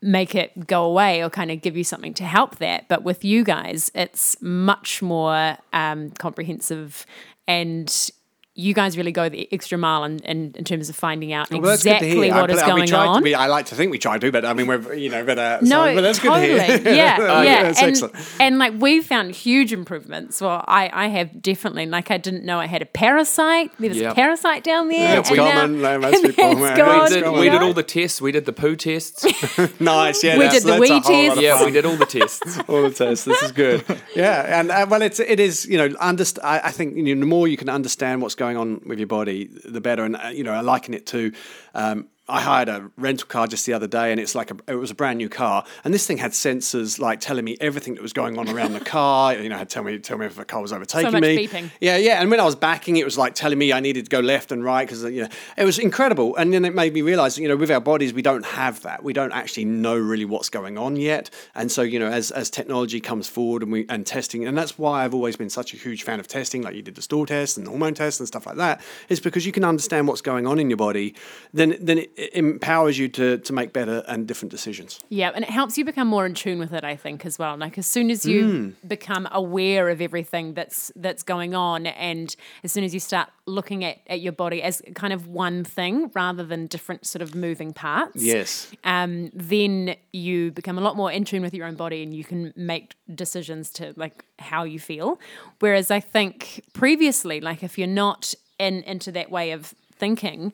make 0.02 0.36
it 0.36 0.68
go 0.68 0.86
away 0.86 1.24
or 1.24 1.32
kind 1.32 1.50
of 1.50 1.62
give 1.62 1.76
you 1.76 1.84
something 1.84 2.14
to 2.14 2.26
help 2.26 2.58
that. 2.58 2.88
But 2.88 3.04
with 3.04 3.26
you 3.26 3.44
guys, 3.44 3.92
it's 3.96 4.40
much 4.42 5.02
more 5.02 5.58
um, 5.74 6.12
comprehensive 6.12 7.08
and 7.48 8.12
you 8.58 8.74
guys 8.74 8.98
really 8.98 9.12
go 9.12 9.28
the 9.28 9.48
extra 9.52 9.78
mile 9.78 10.06
in, 10.06 10.20
in, 10.20 10.54
in 10.56 10.64
terms 10.64 10.90
of 10.90 10.96
finding 10.96 11.34
out 11.34 11.52
Well, 11.52 11.62
that's 11.62 11.84
good 11.84 11.90
to 11.90 11.96
exactly 11.98 12.28
hear. 12.28 12.34
what 12.36 12.50
I, 12.50 12.54
is 12.54 12.60
I- 12.62 12.66
we 12.68 12.72
going 12.72 12.88
to 12.88 12.98
on. 12.98 13.24
be- 13.24 13.36
I 13.36 13.48
like 13.48 13.66
to 13.68 13.76
think 13.76 13.92
we 13.92 14.00
try 14.00 14.18
to, 14.18 14.32
but 14.32 14.46
I 14.46 14.54
mean, 14.54 14.68
we're 14.68 14.94
you 14.94 15.10
know, 15.10 15.26
but 15.26 15.38
uh, 15.38 15.60
No, 15.62 15.86
so, 15.88 15.96
but 15.96 16.02
that's 16.02 16.20
totally. 16.20 16.48
good 16.48 16.84
to 16.84 16.90
hear. 16.90 16.94
Yeah, 16.96 17.18
Oh, 17.20 17.42
yeah. 17.42 17.72
that's 17.72 18.02
and, 18.02 18.12
and 18.40 18.58
like 18.58 18.74
we 18.80 19.02
found 19.02 19.36
huge 19.36 19.74
improvements. 19.74 20.40
Well, 20.40 20.64
I, 20.68 20.90
I 20.94 21.08
have 21.08 21.42
definitely. 21.42 21.86
Like 21.86 22.12
I 22.12 22.18
didn't 22.18 22.46
know 22.46 22.60
I 22.60 22.68
had 22.68 22.82
a 22.82 22.86
parasite. 22.86 23.72
There 23.78 23.90
was 23.90 24.00
a 24.02 24.14
parasite 24.14 24.64
down 24.64 24.88
there. 24.88 25.16
That's 25.18 25.30
and 25.30 25.38
common. 25.38 25.82
Now, 25.82 25.92
No, 25.92 26.00
most 26.00 26.16
and 26.16 26.24
people- 26.36 26.52
it's 26.66 27.14
we 27.14 27.20
did, 27.22 27.32
we 27.34 27.50
did 27.50 27.62
all 27.62 27.74
the 27.74 27.84
tests. 27.84 28.22
We 28.22 28.32
did 28.32 28.46
the 28.46 28.54
poo 28.54 28.76
tests. 28.76 29.26
Nice, 29.80 30.24
yeah. 30.24 30.38
We 30.38 30.48
did 30.50 30.64
the 30.64 30.68
that's 30.68 30.80
wee 30.80 30.88
a 30.88 31.00
whole 31.00 31.02
lot 31.02 31.26
test. 31.26 31.38
of 31.38 31.44
yeah, 31.44 31.66
we 31.66 31.72
did 31.72 31.86
all 31.86 31.96
the 31.98 32.06
tests. 32.06 32.60
all 32.70 32.82
the 32.84 32.92
tests. 32.92 33.26
This 33.26 33.42
is 33.44 33.52
good. 33.52 33.84
Yeah, 34.16 34.60
and 34.60 34.72
uh, 34.72 34.86
well, 34.90 35.02
it's 35.02 35.20
it 35.20 35.40
is 35.40 35.66
you 35.66 35.78
know 35.78 35.90
underst- 35.90 36.40
I, 36.44 36.60
I 36.66 36.72
think 36.72 36.96
you 36.96 37.04
know, 37.16 37.20
the 37.20 37.26
more 37.26 37.48
you 37.48 37.58
can 37.58 37.70
understand 37.70 38.22
what's 38.22 38.36
going 38.36 38.45
on 38.54 38.82
with 38.86 39.00
your 39.00 39.08
body, 39.08 39.50
the 39.66 39.82
better. 39.82 40.04
And 40.04 40.16
uh, 40.16 40.28
you 40.28 40.44
know, 40.44 40.54
I 40.54 40.62
liken 40.62 40.94
it 40.94 41.06
to. 41.08 41.32
Um, 41.74 42.08
I 42.28 42.42
hired 42.42 42.70
a 42.70 42.90
rental 42.98 43.28
car 43.28 43.46
just 43.46 43.68
the 43.68 43.74
other 43.74 43.86
day, 43.86 44.12
and 44.12 44.20
it's 44.20 44.34
like 44.34 44.50
a, 44.50 44.58
it 44.68 44.76
was 44.76 44.90
a 44.90 44.96
brand 44.96 45.18
new 45.18 45.30
car, 45.30 45.64
and 45.84 45.94
this 45.94 46.08
thing 46.08 46.18
had 46.18 46.32
sensors 46.32 47.00
like 47.00 47.20
telling 47.20 47.46
me 47.46 47.56
everything 47.62 47.94
that 47.96 48.02
was 48.02 48.14
going 48.14 48.40
on 48.40 48.50
around 48.50 48.74
the 48.74 48.80
car. 48.86 49.36
You 49.36 49.48
know, 49.48 49.58
had 49.58 49.70
tell 49.70 49.84
me 49.84 50.00
tell 50.00 50.18
me 50.18 50.26
if 50.26 50.40
a 50.40 50.46
car 50.46 50.60
was 50.60 50.74
overtaking 50.74 51.12
much 51.12 51.22
me. 51.22 51.48
beeping. 51.48 51.70
Yeah, 51.80 51.98
yeah. 51.98 52.22
And 52.22 52.32
when 52.32 52.40
I 52.40 52.46
was 52.46 52.56
backing, 52.56 52.98
it 52.98 53.06
was 53.06 53.16
like 53.16 53.36
telling 53.36 53.60
me 53.60 53.72
I 53.72 53.80
needed 53.80 54.06
to 54.06 54.10
go 54.10 54.22
left 54.22 54.52
and 54.52 54.64
right 54.64 54.88
because 54.88 55.04
you 55.04 55.22
know 55.22 55.30
it 55.56 55.66
was 55.66 55.78
incredible. 55.78 56.36
And 56.36 56.52
then 56.52 56.66
it 56.66 56.74
made 56.74 56.94
me 56.96 57.04
realize, 57.04 57.38
you 57.38 57.48
know, 57.48 57.56
with 57.56 57.70
our 57.70 57.80
bodies, 57.80 58.12
we 58.12 58.24
don't 58.24 58.46
have 58.46 58.82
that. 58.82 59.04
We 59.04 59.14
don't 59.14 59.32
actually 59.32 59.66
know 59.66 59.96
really 59.96 60.26
what's 60.26 60.50
going 60.50 60.80
on 60.80 60.96
yet. 60.96 61.30
And 61.54 61.72
so, 61.72 61.84
you 61.84 62.00
know, 62.00 62.08
as 62.08 62.32
as 62.32 62.50
technology 62.50 63.00
comes 63.00 63.30
forward 63.30 63.62
and 63.62 63.72
we 63.72 63.86
and 63.88 64.04
testing, 64.04 64.48
and 64.48 64.58
that's 64.58 64.80
why 64.80 65.06
I've 65.06 65.14
always 65.14 65.36
been 65.36 65.52
such 65.52 65.76
a 65.76 65.78
huge 65.78 66.02
fan 66.02 66.20
of 66.20 66.28
testing, 66.28 66.64
like 66.64 66.74
you 66.74 66.82
did 66.82 66.96
the 66.96 67.04
stool 67.04 67.28
test 67.28 67.58
and 67.58 67.68
the 67.68 67.70
hormone 67.70 67.94
test 67.94 68.20
and 68.20 68.28
stuff 68.28 68.48
like 68.48 68.58
that, 68.58 68.82
is 69.10 69.20
because 69.20 69.46
you 69.46 69.52
can 69.52 69.64
understand 69.64 70.08
what's 70.08 70.22
going 70.22 70.48
on 70.48 70.58
in 70.58 70.72
your 70.72 70.78
body. 70.78 71.14
Then 71.54 71.78
then 71.80 72.00
it, 72.00 72.12
it 72.18 72.34
empowers 72.34 72.98
you 72.98 73.08
to 73.10 73.38
to 73.40 73.54
make 73.54 73.74
better 73.74 74.04
and 74.08 74.26
different 74.28 74.52
decisions. 74.52 75.00
Yeah, 75.10 75.32
and 75.36 75.44
it 75.44 75.50
helps 75.50 75.78
you 75.78 75.84
become 75.86 76.08
more 76.08 76.26
in 76.26 76.34
tune 76.34 76.60
with 76.60 76.74
it, 76.74 76.84
I 76.84 76.96
think, 76.96 77.26
as 77.26 77.38
well. 77.38 77.58
Like 77.58 77.78
as 77.78 77.86
soon 77.88 78.10
as 78.10 78.26
you 78.26 78.46
Mm. 78.46 78.74
become 78.88 79.28
aware 79.32 79.90
of 79.90 80.02
everything 80.02 80.54
that's 80.54 80.92
that's 80.96 81.24
going 81.24 81.54
on, 81.56 81.88
and 81.88 82.36
as 82.64 82.72
soon 82.72 82.84
as 82.84 82.94
you 82.94 83.00
start 83.00 83.30
looking 83.48 83.84
at, 83.84 83.98
at 84.08 84.22
your 84.22 84.32
body 84.32 84.64
as 84.64 84.82
kind 84.96 85.14
of 85.14 85.28
one 85.28 85.64
thing 85.64 86.10
rather 86.16 86.44
than 86.44 86.68
different 86.68 87.06
sort 87.06 87.22
of 87.22 87.36
moving 87.36 87.74
parts, 87.74 88.24
Yes. 88.24 88.72
um, 88.84 89.30
then 89.34 89.96
you 90.14 90.52
become 90.52 90.78
a 90.78 90.82
lot 90.82 90.96
more 90.96 91.12
in 91.12 91.26
tune 91.26 91.42
with 91.44 91.54
your 91.54 91.68
own 91.68 91.76
body, 91.76 92.02
and 92.02 92.14
you 92.16 92.24
can 92.24 92.54
make 92.56 92.96
decisions 93.14 93.70
to 93.72 93.94
like 93.98 94.24
how 94.40 94.64
you 94.64 94.80
feel. 94.80 95.20
Whereas 95.60 95.92
I 95.92 96.00
think 96.00 96.64
previously, 96.74 97.42
like 97.42 97.62
if 97.62 97.78
you're 97.78 97.88
not 98.06 98.34
in 98.58 98.84
into 98.84 99.12
that 99.12 99.30
way 99.30 99.52
of 99.52 99.74
thinking, 99.98 100.54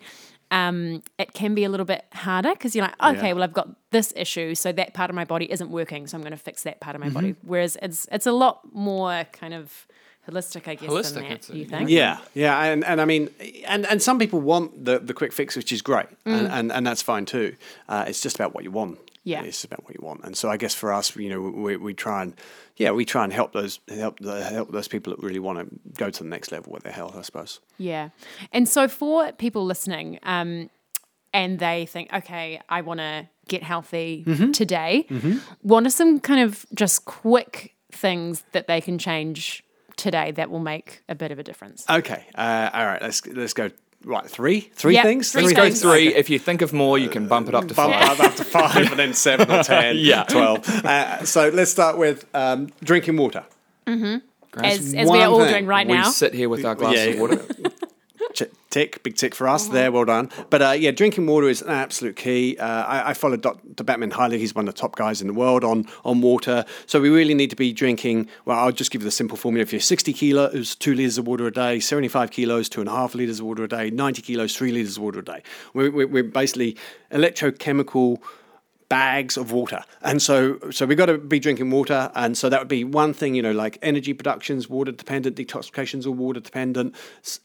um, 0.52 1.02
it 1.18 1.34
can 1.34 1.56
be 1.56 1.64
a 1.64 1.70
little 1.70 1.86
bit 1.86 2.06
harder 2.14 2.52
because 2.52 2.76
you're 2.76 2.86
like, 2.86 3.02
okay, 3.02 3.28
Yeah. 3.28 3.34
well, 3.34 3.44
I've 3.44 3.54
got 3.54 3.70
this 3.92 4.12
issue, 4.16 4.54
so 4.56 4.72
that 4.74 4.94
part 4.94 5.10
of 5.10 5.16
my 5.16 5.26
body 5.26 5.52
isn't 5.52 5.70
working, 5.72 6.08
so 6.08 6.18
I'm 6.18 6.22
going 6.22 6.32
to 6.32 6.38
fix 6.38 6.64
that 6.64 6.80
part 6.80 6.96
of 6.96 7.00
my 7.00 7.08
Mm-hmm. 7.08 7.14
body. 7.14 7.36
Whereas 7.44 7.78
it's 7.82 8.08
it's 8.12 8.28
a 8.28 8.32
lot 8.32 8.60
more 8.74 9.26
kind 9.32 9.54
of 9.54 9.88
holistic, 10.30 10.68
I 10.68 10.76
guess, 10.76 10.90
Holistic, 10.90 11.14
than 11.16 11.24
that. 11.24 11.32
it's 11.32 11.50
a- 11.50 11.58
you 11.58 11.66
think? 11.66 11.90
Yeah, 11.90 12.20
yeah, 12.36 12.62
and, 12.64 12.84
and 12.86 13.02
I 13.02 13.06
mean, 13.06 13.30
and, 13.66 13.86
and 13.88 14.02
some 14.02 14.20
people 14.20 14.40
want 14.40 14.86
the, 14.86 15.00
the 15.00 15.14
quick 15.16 15.34
fix, 15.34 15.56
which 15.56 15.72
is 15.72 15.82
great, 15.82 16.06
and, 16.26 16.48
and, 16.48 16.72
and 16.72 16.86
that's 16.86 17.02
fine 17.02 17.26
too. 17.26 17.56
Uh, 17.90 18.06
it's 18.08 18.22
just 18.22 18.36
about 18.36 18.54
what 18.54 18.64
you 18.64 18.72
want. 18.72 19.00
Yeah. 19.24 19.44
it's 19.44 19.64
about 19.64 19.84
what 19.84 19.94
you 19.94 20.04
want, 20.04 20.24
and 20.24 20.36
so 20.36 20.50
I 20.50 20.58
guess 20.58 20.74
for 20.74 20.92
us, 20.92 21.16
you 21.16 21.30
know, 21.30 21.40
we, 21.42 21.78
we 21.78 21.94
try 21.94 22.24
and 22.24 22.34
yeah, 22.78 22.92
we 22.92 23.06
try 23.06 23.24
and 23.24 23.32
help 23.32 23.54
those 23.54 23.80
help 23.88 24.20
the, 24.20 24.44
help 24.44 24.72
those 24.72 24.88
people 24.88 25.16
that 25.16 25.22
really 25.24 25.40
want 25.40 25.60
to 25.60 25.80
go 25.98 26.10
to 26.10 26.24
the 26.24 26.30
next 26.30 26.52
level 26.52 26.74
with 26.74 26.84
their 26.84 26.94
health, 26.94 27.16
I 27.16 27.22
suppose. 27.22 27.60
Yeah. 27.78 28.10
And 28.52 28.68
so 28.68 28.88
for 28.88 29.32
people 29.34 29.64
listening, 29.66 30.20
um, 30.24 30.70
and 31.34 31.60
they 31.60 31.86
think, 31.86 32.12
okay, 32.14 32.60
I 32.68 32.82
want 32.82 33.00
to 33.00 33.30
get 33.48 33.64
healthy 33.64 34.24
Mm-hmm. 34.28 34.52
today, 34.52 35.08
what 35.62 35.86
are 35.86 35.90
some 35.90 36.20
kind 36.20 36.42
of 36.42 36.66
just 36.74 37.06
quick 37.06 37.76
things 37.92 38.44
that 38.54 38.68
they 38.68 38.82
can 38.82 38.98
change 38.98 39.64
today 39.98 40.32
that 40.32 40.50
will 40.50 40.60
make 40.60 41.04
a 41.10 41.16
bit 41.16 41.32
of 41.32 41.38
a 41.40 41.44
difference? 41.44 41.86
Okay, 41.90 42.26
uh, 42.36 42.70
all 42.74 42.86
right, 42.86 43.02
let's 43.02 43.26
let's 43.28 43.54
go 43.54 43.70
right 44.06 44.26
three, 44.26 44.62
three 44.74 44.94
Yep, 44.96 45.04
things. 45.06 45.32
three 45.32 45.42
Let's 45.44 45.54
go 45.54 45.64
things. 45.64 45.82
three. 45.82 46.14
If 46.16 46.30
you 46.30 46.40
think 46.40 46.62
of 46.62 46.74
more, 46.74 46.98
you 46.98 47.10
can 47.10 47.28
bump 47.28 47.48
it 47.48 47.56
up 47.56 47.68
to 47.68 47.74
Bump 47.74 47.94
five. 47.94 48.20
up 48.20 48.26
up 48.26 48.36
to 48.36 48.44
five, 48.44 48.76
and 48.92 49.00
then 49.00 49.14
seven 49.14 49.50
or 49.52 49.64
ten, 49.64 49.96
Yeah. 50.00 50.24
twelve. 50.24 50.66
Uh, 50.86 51.24
so 51.26 51.50
let's 51.50 51.72
start 51.72 51.98
with 51.98 52.26
um, 52.34 52.70
drinking 52.84 53.18
water. 53.18 53.44
as, 53.88 54.94
as 54.94 55.10
we 55.10 55.20
are 55.22 55.28
all 55.28 55.40
thing. 55.40 55.52
doing 55.52 55.66
right 55.66 55.88
We 55.88 55.94
now. 55.94 56.10
sit 56.10 56.34
here 56.34 56.50
with 56.50 56.66
our 56.66 56.76
glass 56.76 56.96
Yeah. 56.96 57.04
of 57.06 57.20
water. 57.20 57.42
Tick, 58.72 59.04
big 59.04 59.16
tick 59.16 59.36
for 59.36 59.48
us 59.48 59.66
Uh-huh. 59.66 59.74
there. 59.74 59.92
Well 59.92 60.06
done. 60.06 60.30
But 60.50 60.62
uh, 60.62 60.72
yeah, 60.72 60.92
drinking 60.92 61.28
water 61.28 61.48
is 61.50 61.62
an 61.62 61.70
absolute 61.70 62.16
key. 62.16 62.58
Uh, 62.58 62.66
I, 62.66 63.10
I 63.10 63.14
follow 63.14 63.36
Dr. 63.38 63.84
Batman 63.84 64.10
highly. 64.12 64.40
He's 64.40 64.56
one 64.56 64.68
of 64.68 64.74
the 64.74 64.80
top 64.82 64.96
guys 64.96 65.22
in 65.22 65.28
the 65.28 65.34
world 65.34 65.64
on 65.64 65.86
on 66.04 66.22
water. 66.22 66.66
So 66.88 67.00
we 67.00 67.10
really 67.10 67.34
need 67.36 67.50
to 67.52 67.56
be 67.56 67.74
drinking. 67.74 68.30
Well, 68.46 68.58
I'll 68.58 68.72
just 68.72 68.90
give 68.90 69.02
you 69.02 69.06
the 69.06 69.12
simple 69.12 69.38
formula. 69.38 69.62
If 69.62 69.72
you're 69.74 69.82
60 69.82 70.14
kilos, 70.14 70.74
two 70.76 70.96
liters 70.96 71.18
of 71.20 71.28
water 71.28 71.46
a 71.48 71.52
day. 71.52 71.80
75 71.80 72.32
kilos, 72.32 72.70
two 72.70 72.80
and 72.82 72.90
a 72.90 72.94
half 72.94 73.14
liters 73.14 73.40
of 73.42 73.46
water 73.46 73.64
a 73.66 73.68
day. 73.68 73.90
90 73.92 74.22
kilos, 74.22 74.56
three 74.56 74.72
liters 74.72 74.98
of 74.98 75.04
water 75.04 75.20
a 75.20 75.26
day. 75.26 75.44
We're, 75.74 75.92
we're, 75.92 76.08
we're 76.08 76.24
basically 76.24 76.78
electrochemical 77.12 78.20
bags 78.92 79.38
of 79.38 79.52
water. 79.54 79.82
And 80.02 80.22
so 80.22 80.60
so 80.70 80.86
we've 80.86 80.98
got 80.98 81.06
to 81.14 81.18
be 81.18 81.40
drinking 81.40 81.70
water. 81.72 82.12
And 82.14 82.38
so 82.38 82.50
that 82.50 82.60
would 82.60 82.68
be 82.80 82.84
one 82.84 83.14
thing, 83.14 83.36
you 83.36 83.42
know, 83.42 83.54
like 83.54 83.78
energy 83.82 84.14
productions, 84.14 84.70
water 84.70 84.92
dependent, 84.92 85.38
detoxifications 85.38 86.06
are 86.06 86.12
water 86.26 86.42
dependent. 86.42 86.90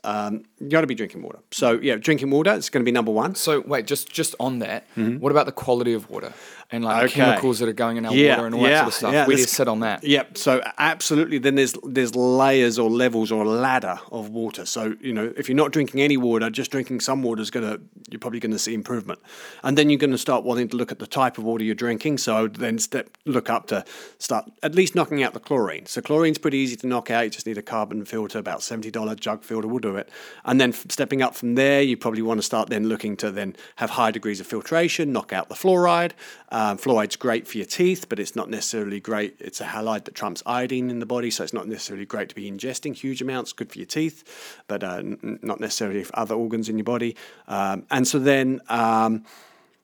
Um, 0.03 0.33
you 0.61 0.69
got 0.71 0.81
to 0.81 0.87
be 0.89 0.97
drinking 0.97 1.23
water. 1.23 1.39
So 1.53 1.69
yeah, 1.89 1.97
drinking 1.97 2.31
water 2.31 2.53
is 2.53 2.69
going 2.71 2.83
to 2.85 2.89
be 2.91 2.97
number 3.01 3.13
one. 3.13 3.37
So 3.37 3.61
wait, 3.61 3.87
just 3.87 4.11
just 4.11 4.35
on 4.41 4.59
that, 4.59 4.81
what 4.97 5.31
about 5.31 5.47
the 5.47 5.53
quality 5.65 5.93
of 5.93 6.11
water 6.11 6.33
and 6.73 6.85
like 6.85 6.97
Mm-hmm. 6.97 7.05
Okay. 7.05 7.15
chemicals 7.31 7.59
that 7.61 7.69
are 7.69 7.73
going 7.85 7.97
in 7.99 8.07
our 8.07 8.15
Yeah, 8.15 8.31
water 8.37 8.47
and 8.47 8.55
all 8.57 8.63
that 8.65 8.77
sort 8.79 8.89
of 8.89 8.95
stuff? 8.95 9.13
yeah, 9.13 9.27
Where 9.29 9.37
do 9.37 9.43
sit 9.45 9.69
on 9.69 9.81
that? 9.81 10.03
Yep. 10.03 10.37
So 10.39 10.61
absolutely, 10.79 11.39
then 11.39 11.55
there's 11.55 11.75
there's 11.97 12.15
layers 12.17 12.77
or 12.83 12.91
levels 12.91 13.31
or 13.31 13.45
a 13.45 13.49
ladder 13.49 13.99
of 14.11 14.31
water. 14.31 14.65
So 14.67 14.97
you 15.01 15.13
know, 15.13 15.33
if 15.37 15.49
you're 15.49 15.63
not 15.65 15.71
drinking 15.77 16.01
any 16.01 16.17
water, 16.17 16.51
just 16.51 16.71
drinking 16.73 17.01
some 17.01 17.23
water 17.23 17.43
is 17.43 17.51
gonna 17.51 17.79
you're 18.11 18.21
probably 18.21 18.41
going 18.41 18.53
to 18.53 18.59
see 18.59 18.73
improvement, 18.75 19.19
and 19.65 19.77
then 19.77 19.91
you're 19.91 19.99
going 19.99 20.13
to 20.13 20.19
start 20.29 20.45
wanting 20.45 20.69
to 20.69 20.77
look 20.77 20.93
at 20.93 20.99
the 21.01 21.07
type 21.09 21.36
of 21.39 21.45
water 21.45 21.65
you're 21.65 21.75
drinking. 21.75 22.19
So 22.19 22.49
then 22.49 22.79
step 22.79 23.09
look 23.25 23.51
up 23.51 23.67
to 23.69 23.85
start 24.19 24.51
at 24.63 24.75
least 24.75 24.95
knocking 24.95 25.23
out 25.23 25.33
the 25.33 25.41
chlorine. 25.41 25.87
So 25.87 26.01
chlorine's 26.01 26.39
pretty 26.39 26.59
easy 26.59 26.77
to 26.77 26.87
knock 26.87 27.11
out. 27.11 27.25
You 27.25 27.31
just 27.31 27.47
need 27.47 27.59
a 27.59 27.63
carbon 27.63 28.05
filter, 28.05 28.39
about 28.39 28.63
seventy 28.63 28.91
dollar 28.91 29.15
jug 29.15 29.43
filter 29.43 29.69
will 29.69 29.79
do 29.79 29.97
it, 29.97 30.09
and 30.45 30.61
then 30.61 30.73
stepping 30.73 31.23
up 31.23 31.35
from 31.35 31.55
there, 31.55 31.83
you 31.83 31.97
probably 31.97 32.23
want 32.23 32.39
to 32.39 32.43
start 32.43 32.69
then 32.71 32.89
looking 32.89 33.17
to 33.19 33.31
then 33.31 33.57
have 33.77 33.91
high 33.91 34.11
degrees 34.11 34.41
of 34.41 34.47
filtration, 34.47 35.13
knock 35.13 35.33
out 35.33 35.49
the 35.49 35.55
fluoride. 35.55 36.13
Um, 36.51 36.79
fluoride's 36.79 37.17
great 37.17 37.49
for 37.49 37.59
your 37.59 37.67
teeth, 37.67 38.09
but 38.09 38.19
it's 38.19 38.37
not 38.37 38.49
necessarily 38.49 39.01
great. 39.01 39.37
It's 39.41 39.61
a 39.61 39.65
halide 39.65 40.05
that 40.05 40.15
trumps 40.15 40.43
iodine 40.47 40.91
in 40.91 41.01
the 41.01 41.07
body, 41.07 41.31
so 41.31 41.43
it's 41.43 41.53
not 41.53 41.67
necessarily 41.67 42.07
great 42.07 42.29
to 42.29 42.35
be 42.35 42.51
ingesting 42.51 42.95
huge 42.95 43.21
amounts. 43.21 43.53
Good 43.53 43.71
for 43.73 43.79
your 43.79 43.87
teeth, 43.87 44.63
but 44.69 44.85
uh, 44.85 44.99
n- 44.99 45.39
not 45.43 45.59
necessarily 45.61 46.05
for 46.05 46.17
other 46.19 46.35
organs 46.35 46.69
in 46.69 46.79
your 46.79 46.85
body. 46.85 47.17
Um, 47.49 47.85
and 47.91 48.07
so 48.07 48.19
then. 48.19 48.61
Um, 48.69 49.25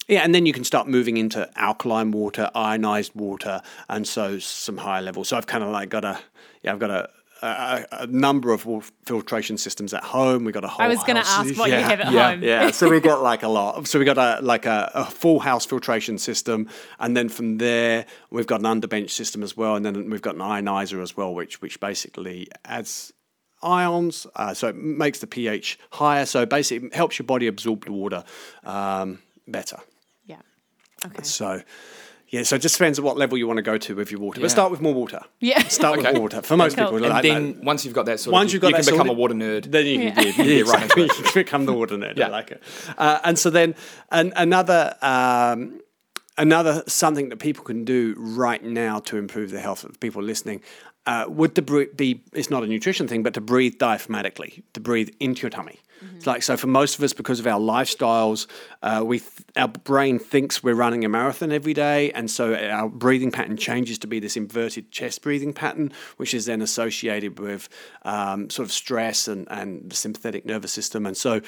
yeah, 0.09 0.21
and 0.21 0.35
then 0.35 0.47
you 0.47 0.53
can 0.53 0.65
start 0.65 0.89
moving 0.89 1.17
into 1.17 1.49
alkaline 1.57 2.11
water, 2.11 2.51
ionized 2.55 3.15
water, 3.15 3.63
and 3.89 4.07
so 4.07 4.39
some 4.39 4.79
higher 4.79 5.03
levels. 5.03 5.29
So 5.29 5.37
I've 5.37 5.47
kind 5.47 5.63
of 5.63 5.71
like 5.71 5.89
got 5.89 6.05
a, 6.05 6.19
yeah, 6.63 6.73
I've 6.73 6.79
got 6.79 6.91
a, 6.91 7.09
a, 7.43 7.87
a 7.93 8.07
number 8.07 8.53
of 8.53 8.93
filtration 9.05 9.59
systems 9.59 9.93
at 9.93 10.05
home. 10.05 10.45
We 10.45 10.53
got 10.53 10.65
a 10.65 10.69
whole. 10.69 10.85
I 10.85 10.89
was 10.89 11.03
going 11.03 11.17
to 11.17 11.27
ask 11.27 11.57
what 11.57 11.71
you 11.71 11.77
have 11.77 12.01
at 12.01 12.13
yeah, 12.13 12.31
home. 12.31 12.43
Yeah, 12.43 12.71
so 12.71 12.89
we 12.89 13.01
got 13.01 13.23
like 13.31 13.43
a 13.43 13.49
lot. 13.49 13.87
So 13.87 13.99
we 13.99 14.05
got 14.05 14.19
a 14.19 14.41
like 14.43 14.67
a, 14.67 14.91
a 14.95 15.05
full 15.05 15.41
house 15.41 15.67
filtration 15.67 16.19
system, 16.19 16.69
and 16.99 17.17
then 17.17 17.29
from 17.29 17.59
there 17.59 18.07
we've 18.31 18.47
got 18.47 18.61
an 18.61 18.81
underbench 18.81 19.11
system 19.11 19.43
as 19.43 19.57
well, 19.57 19.77
and 19.77 19.85
then 19.85 20.11
we've 20.11 20.23
got 20.23 20.35
an 20.35 20.41
ionizer 20.41 21.03
as 21.03 21.17
well, 21.17 21.35
which 21.35 21.61
which 21.61 21.81
basically 21.81 22.49
adds 22.65 23.13
ions, 23.63 24.27
uh, 24.35 24.53
so 24.53 24.69
it 24.69 24.77
makes 24.77 25.21
the 25.21 25.27
pH 25.27 25.79
higher. 25.91 26.27
So 26.27 26.47
basically, 26.47 26.89
it 26.89 26.95
helps 26.95 27.19
your 27.19 27.27
body 27.27 27.47
absorb 27.47 27.85
the 27.85 27.93
water 27.93 28.25
um, 28.65 29.21
better. 29.47 29.79
Yeah. 31.05 31.11
Okay. 31.11 31.23
So. 31.23 31.63
Yeah, 32.29 32.45
so 32.45 32.57
it 32.57 32.61
just 32.63 32.77
depends 32.79 32.99
on 32.99 33.05
what 33.05 33.19
level 33.19 33.37
you 33.37 33.47
want 33.47 33.59
to 33.59 33.63
go 33.63 33.77
to 33.77 33.95
with 33.95 34.11
your 34.11 34.19
water. 34.19 34.41
Yeah. 34.41 34.45
But 34.45 34.51
start 34.53 34.71
with 34.71 34.81
more 34.81 34.95
water. 34.95 35.21
Yeah. 35.41 35.63
Start 35.65 35.99
Okay. 35.99 36.07
with 36.09 36.15
more 36.15 36.23
water 36.23 36.41
for 36.41 36.57
most 36.57 36.79
Cool. 36.79 36.87
people. 36.87 36.97
And 36.97 37.05
And 37.05 37.13
like 37.15 37.23
then 37.25 37.53
that. 37.57 37.63
once 37.65 37.85
you've 37.85 37.93
got 37.93 38.07
that 38.07 38.21
sort 38.21 38.33
Once 38.33 38.49
of, 38.49 38.53
you've 38.55 38.63
got 38.63 38.69
you 38.69 38.77
that 38.77 38.85
can 38.85 38.93
become 38.95 39.07
sorted, 39.09 39.17
a 39.19 39.21
water 39.21 39.35
nerd. 39.35 39.71
Then 39.71 39.85
you 39.85 40.01
Yeah. 40.01 40.11
can, 40.15 40.25
yeah, 40.25 40.33
Yeah, 40.55 40.63
right 40.73 40.83
exactly. 40.85 41.03
into 41.03 41.15
you 41.19 41.23
can 41.25 41.33
become 41.35 41.67
the 41.67 41.75
water 41.75 41.97
nerd. 41.99 42.17
I 42.17 42.21
Yeah. 42.21 42.29
like 42.29 42.51
it. 42.53 42.63
Uh, 42.97 43.19
and 43.25 43.39
so 43.39 43.51
then 43.51 43.75
an, 44.11 44.33
another 44.35 44.97
um, 45.03 45.83
another 46.39 46.83
something 46.87 47.29
that 47.29 47.37
people 47.39 47.65
can 47.65 47.85
do 47.85 48.15
right 48.17 48.65
now 48.65 48.99
to 49.01 49.19
improve 49.19 49.51
the 49.51 49.61
health 49.61 49.85
of 49.85 50.01
people 50.01 50.23
listening 50.23 50.63
uh, 51.05 51.27
would 51.29 51.55
to 51.57 51.61
bre- 51.61 51.93
be 51.95 52.23
it's 52.33 52.49
not 52.49 52.63
a 52.63 52.67
nutrition 52.67 53.07
thing, 53.07 53.23
but 53.23 53.35
to 53.35 53.43
breathe 53.43 53.75
diaphragmatically, 53.77 54.63
to 54.73 54.81
breathe 54.81 55.11
into 55.21 55.43
your 55.43 55.51
tummy. 55.51 55.81
It's 56.17 56.27
like 56.27 56.43
so 56.43 56.57
for 56.57 56.67
most 56.67 56.99
of 56.99 57.05
us, 57.05 57.13
because 57.13 57.41
of 57.41 57.47
our 57.47 57.61
lifestyles, 57.61 58.47
uh, 58.83 59.03
we 59.05 59.21
th- 59.21 59.31
our 59.57 59.69
brain 59.69 60.19
thinks 60.19 60.63
we're 60.63 60.75
running 60.75 61.05
a 61.05 61.09
marathon 61.09 61.53
every 61.53 61.75
day, 61.75 62.11
and 62.13 62.31
so 62.31 62.55
our 62.55 62.89
breathing 62.89 63.31
pattern 63.31 63.57
changes 63.57 63.99
to 63.99 64.07
be 64.07 64.21
this 64.21 64.37
inverted 64.37 64.91
chest 64.91 65.23
breathing 65.23 65.53
pattern, 65.53 65.93
which 66.17 66.35
is 66.35 66.47
then 66.47 66.61
associated 66.61 67.39
with 67.39 67.69
um, 68.05 68.51
sort 68.51 68.67
of 68.67 68.73
stress 68.73 69.29
and, 69.29 69.47
and 69.51 69.91
the 69.91 69.97
sympathetic 69.97 70.45
nervous 70.45 70.73
system, 70.73 71.07
and 71.07 71.17
so 71.17 71.41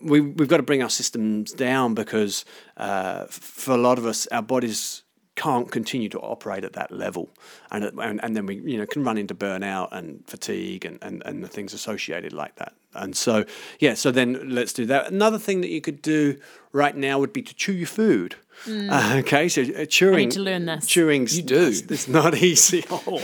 we, 0.00 0.20
we've 0.20 0.48
got 0.48 0.58
to 0.58 0.62
bring 0.62 0.82
our 0.82 0.90
systems 0.90 1.52
down 1.52 1.94
because 1.94 2.44
uh, 2.76 3.24
for 3.26 3.74
a 3.74 3.78
lot 3.78 3.98
of 3.98 4.06
us, 4.06 4.26
our 4.28 4.42
bodies 4.42 5.03
can't 5.36 5.70
continue 5.70 6.08
to 6.08 6.18
operate 6.20 6.64
at 6.64 6.74
that 6.74 6.90
level, 6.92 7.28
and 7.70 7.84
and, 7.84 8.22
and 8.22 8.36
then 8.36 8.46
we 8.46 8.56
you 8.56 8.78
know 8.78 8.86
can 8.86 9.02
run 9.02 9.18
into 9.18 9.34
burnout 9.34 9.88
and 9.92 10.24
fatigue 10.26 10.84
and, 10.84 10.98
and, 11.02 11.22
and 11.24 11.42
the 11.42 11.48
things 11.48 11.74
associated 11.74 12.32
like 12.32 12.56
that. 12.56 12.74
And 12.94 13.16
so 13.16 13.44
yeah, 13.80 13.94
so 13.94 14.10
then 14.10 14.50
let's 14.50 14.72
do 14.72 14.86
that. 14.86 15.10
Another 15.10 15.38
thing 15.38 15.60
that 15.62 15.70
you 15.70 15.80
could 15.80 16.00
do 16.02 16.38
right 16.72 16.96
now 16.96 17.18
would 17.18 17.32
be 17.32 17.42
to 17.42 17.54
chew 17.54 17.72
your 17.72 17.88
food. 17.88 18.36
Uh, 18.68 19.16
okay, 19.18 19.48
so 19.48 19.62
uh, 19.62 19.84
chewing. 19.84 20.30
to 20.30 20.40
learn 20.40 20.66
this. 20.66 20.86
Chewing's 20.86 21.36
You 21.36 21.42
do. 21.42 21.66
It's, 21.68 21.80
it's 21.82 22.08
not 22.08 22.34
easy, 22.42 22.84
oh. 22.90 23.22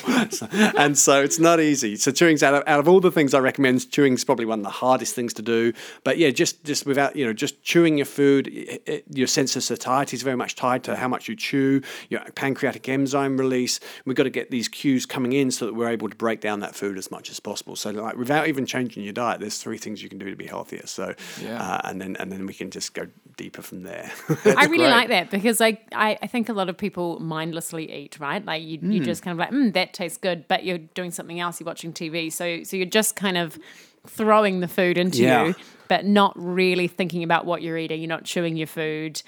And 0.77 0.97
so 0.99 1.23
it's 1.23 1.39
not 1.39 1.61
easy. 1.61 1.97
So 1.97 2.11
chewing's 2.11 2.43
out 2.43 2.55
of 2.55 2.63
out 2.67 2.81
of 2.81 2.89
all 2.89 3.01
the 3.01 3.11
things 3.11 3.35
I 3.35 3.39
recommend, 3.39 3.91
chewing's 3.91 4.25
probably 4.25 4.45
one 4.45 4.61
of 4.61 4.65
the 4.65 4.71
hardest 4.71 5.15
things 5.15 5.33
to 5.35 5.43
do. 5.43 5.73
But 6.05 6.19
yeah, 6.19 6.31
just 6.31 6.65
just 6.65 6.87
without 6.87 7.17
you 7.17 7.25
know, 7.25 7.33
just 7.33 7.63
chewing 7.63 7.97
your 7.97 8.07
food, 8.07 8.49
it, 8.49 8.83
it, 8.87 9.05
your 9.13 9.27
sense 9.27 9.57
of 9.57 9.63
satiety 9.63 10.17
is 10.17 10.23
very 10.23 10.37
much 10.37 10.57
tied 10.57 10.85
to 10.85 10.97
how 10.97 11.09
much 11.09 11.29
you 11.29 11.37
chew. 11.37 11.83
Your 12.09 12.21
pancreatic 12.35 12.89
enzyme 12.89 13.37
release. 13.39 13.81
We've 14.05 14.17
got 14.17 14.25
to 14.25 14.31
get 14.31 14.51
these 14.51 14.69
cues 14.69 15.07
coming 15.07 15.33
in 15.33 15.51
so 15.51 15.67
that 15.67 15.75
we're 15.75 15.89
able 15.91 16.09
to 16.09 16.17
break 16.17 16.41
down 16.41 16.61
that 16.61 16.75
food 16.75 16.99
as 16.99 17.11
much 17.11 17.31
as 17.31 17.41
possible. 17.41 17.77
So 17.77 17.91
like 17.91 18.17
without 18.17 18.49
even 18.49 18.67
changing 18.67 19.05
your 19.05 19.13
diet, 19.13 19.41
there's 19.41 19.59
three 19.59 19.79
things 19.79 20.03
you 20.03 20.09
can 20.09 20.19
do 20.19 20.29
to 20.31 20.37
be 20.37 20.47
healthier. 20.47 20.87
So 20.87 21.15
Yeah. 21.43 21.63
uh, 21.63 21.81
and 21.85 22.01
then 22.01 22.17
and 22.17 22.31
then 22.31 22.47
we 22.47 22.55
can 22.55 22.71
just 22.71 22.95
go 22.95 23.07
deeper 23.43 23.63
from 23.63 23.83
there. 23.85 24.11
I 24.45 24.65
really 24.67 24.79
great. 24.79 24.91
like 24.91 25.09
that 25.09 25.31
because 25.31 25.61
I, 25.61 25.79
I, 25.95 26.19
I 26.23 26.27
think 26.27 26.49
a 26.49 26.53
lot 26.53 26.69
of 26.69 26.77
people 26.77 27.19
mindlessly 27.21 27.91
eat, 27.91 28.21
right? 28.21 28.45
Like 28.45 28.63
you, 28.63 28.79
you 28.83 29.01
just 29.03 29.23
kind 29.23 29.33
of 29.33 29.39
like, 29.39 29.51
mm, 29.51 29.73
that 29.73 29.95
tastes 29.95 30.19
good, 30.19 30.47
but 30.47 30.65
you're 30.65 30.79
doing 30.79 31.11
something 31.11 31.41
else, 31.41 31.59
you're 31.59 31.67
watching 31.67 31.93
TV. 31.93 32.31
So 32.31 32.63
so 32.65 32.77
you're 32.77 32.87
just 33.01 33.17
kind 33.17 33.39
of 33.39 33.59
throwing 34.07 34.61
the 34.61 34.69
food 34.69 34.99
into 34.99 35.23
Yeah. 35.23 35.45
you, 35.47 35.55
but 35.89 36.05
not 36.05 36.33
really 36.37 36.87
thinking 36.89 37.23
about 37.23 37.47
what 37.47 37.63
you're 37.63 37.79
eating. 37.79 38.01
You're 38.03 38.09
not 38.09 38.25
chewing 38.25 38.57
your 38.57 38.67
food. 38.67 39.23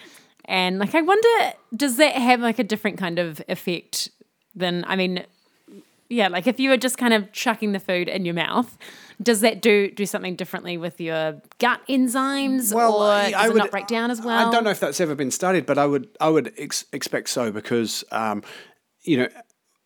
And 0.44 0.78
like 0.78 0.94
I 0.94 1.00
wonder, 1.02 1.52
does 1.74 1.96
that 1.96 2.14
have 2.14 2.40
like 2.40 2.58
a 2.58 2.64
different 2.64 2.98
kind 2.98 3.18
of 3.18 3.40
effect 3.48 4.10
than 4.54 4.84
I 4.86 4.96
mean 4.96 5.24
yeah, 6.12 6.28
like 6.28 6.46
if 6.46 6.60
you 6.60 6.70
were 6.70 6.76
just 6.76 6.98
kind 6.98 7.14
of 7.14 7.32
chucking 7.32 7.72
the 7.72 7.80
food 7.80 8.08
in 8.08 8.24
your 8.24 8.34
mouth, 8.34 8.76
does 9.22 9.40
that 9.40 9.62
do 9.62 9.90
do 9.90 10.04
something 10.06 10.36
differently 10.36 10.76
with 10.76 11.00
your 11.00 11.40
gut 11.58 11.80
enzymes, 11.88 12.74
or 12.74 13.04
I- 13.04 13.30
does 13.30 13.34
I 13.40 13.48
it 13.48 13.54
not 13.56 13.70
break 13.70 13.86
down 13.86 14.10
as 14.10 14.20
well? 14.20 14.48
I 14.48 14.50
don't 14.50 14.64
know 14.64 14.70
if 14.70 14.80
that's 14.80 15.00
ever 15.00 15.14
been 15.14 15.30
studied, 15.30 15.66
but 15.66 15.78
I 15.78 15.86
would 15.86 16.08
I 16.20 16.28
would 16.28 16.52
ex- 16.58 16.84
expect 16.92 17.28
so 17.30 17.50
because 17.50 18.04
um, 18.12 18.42
you 19.02 19.16
know 19.16 19.28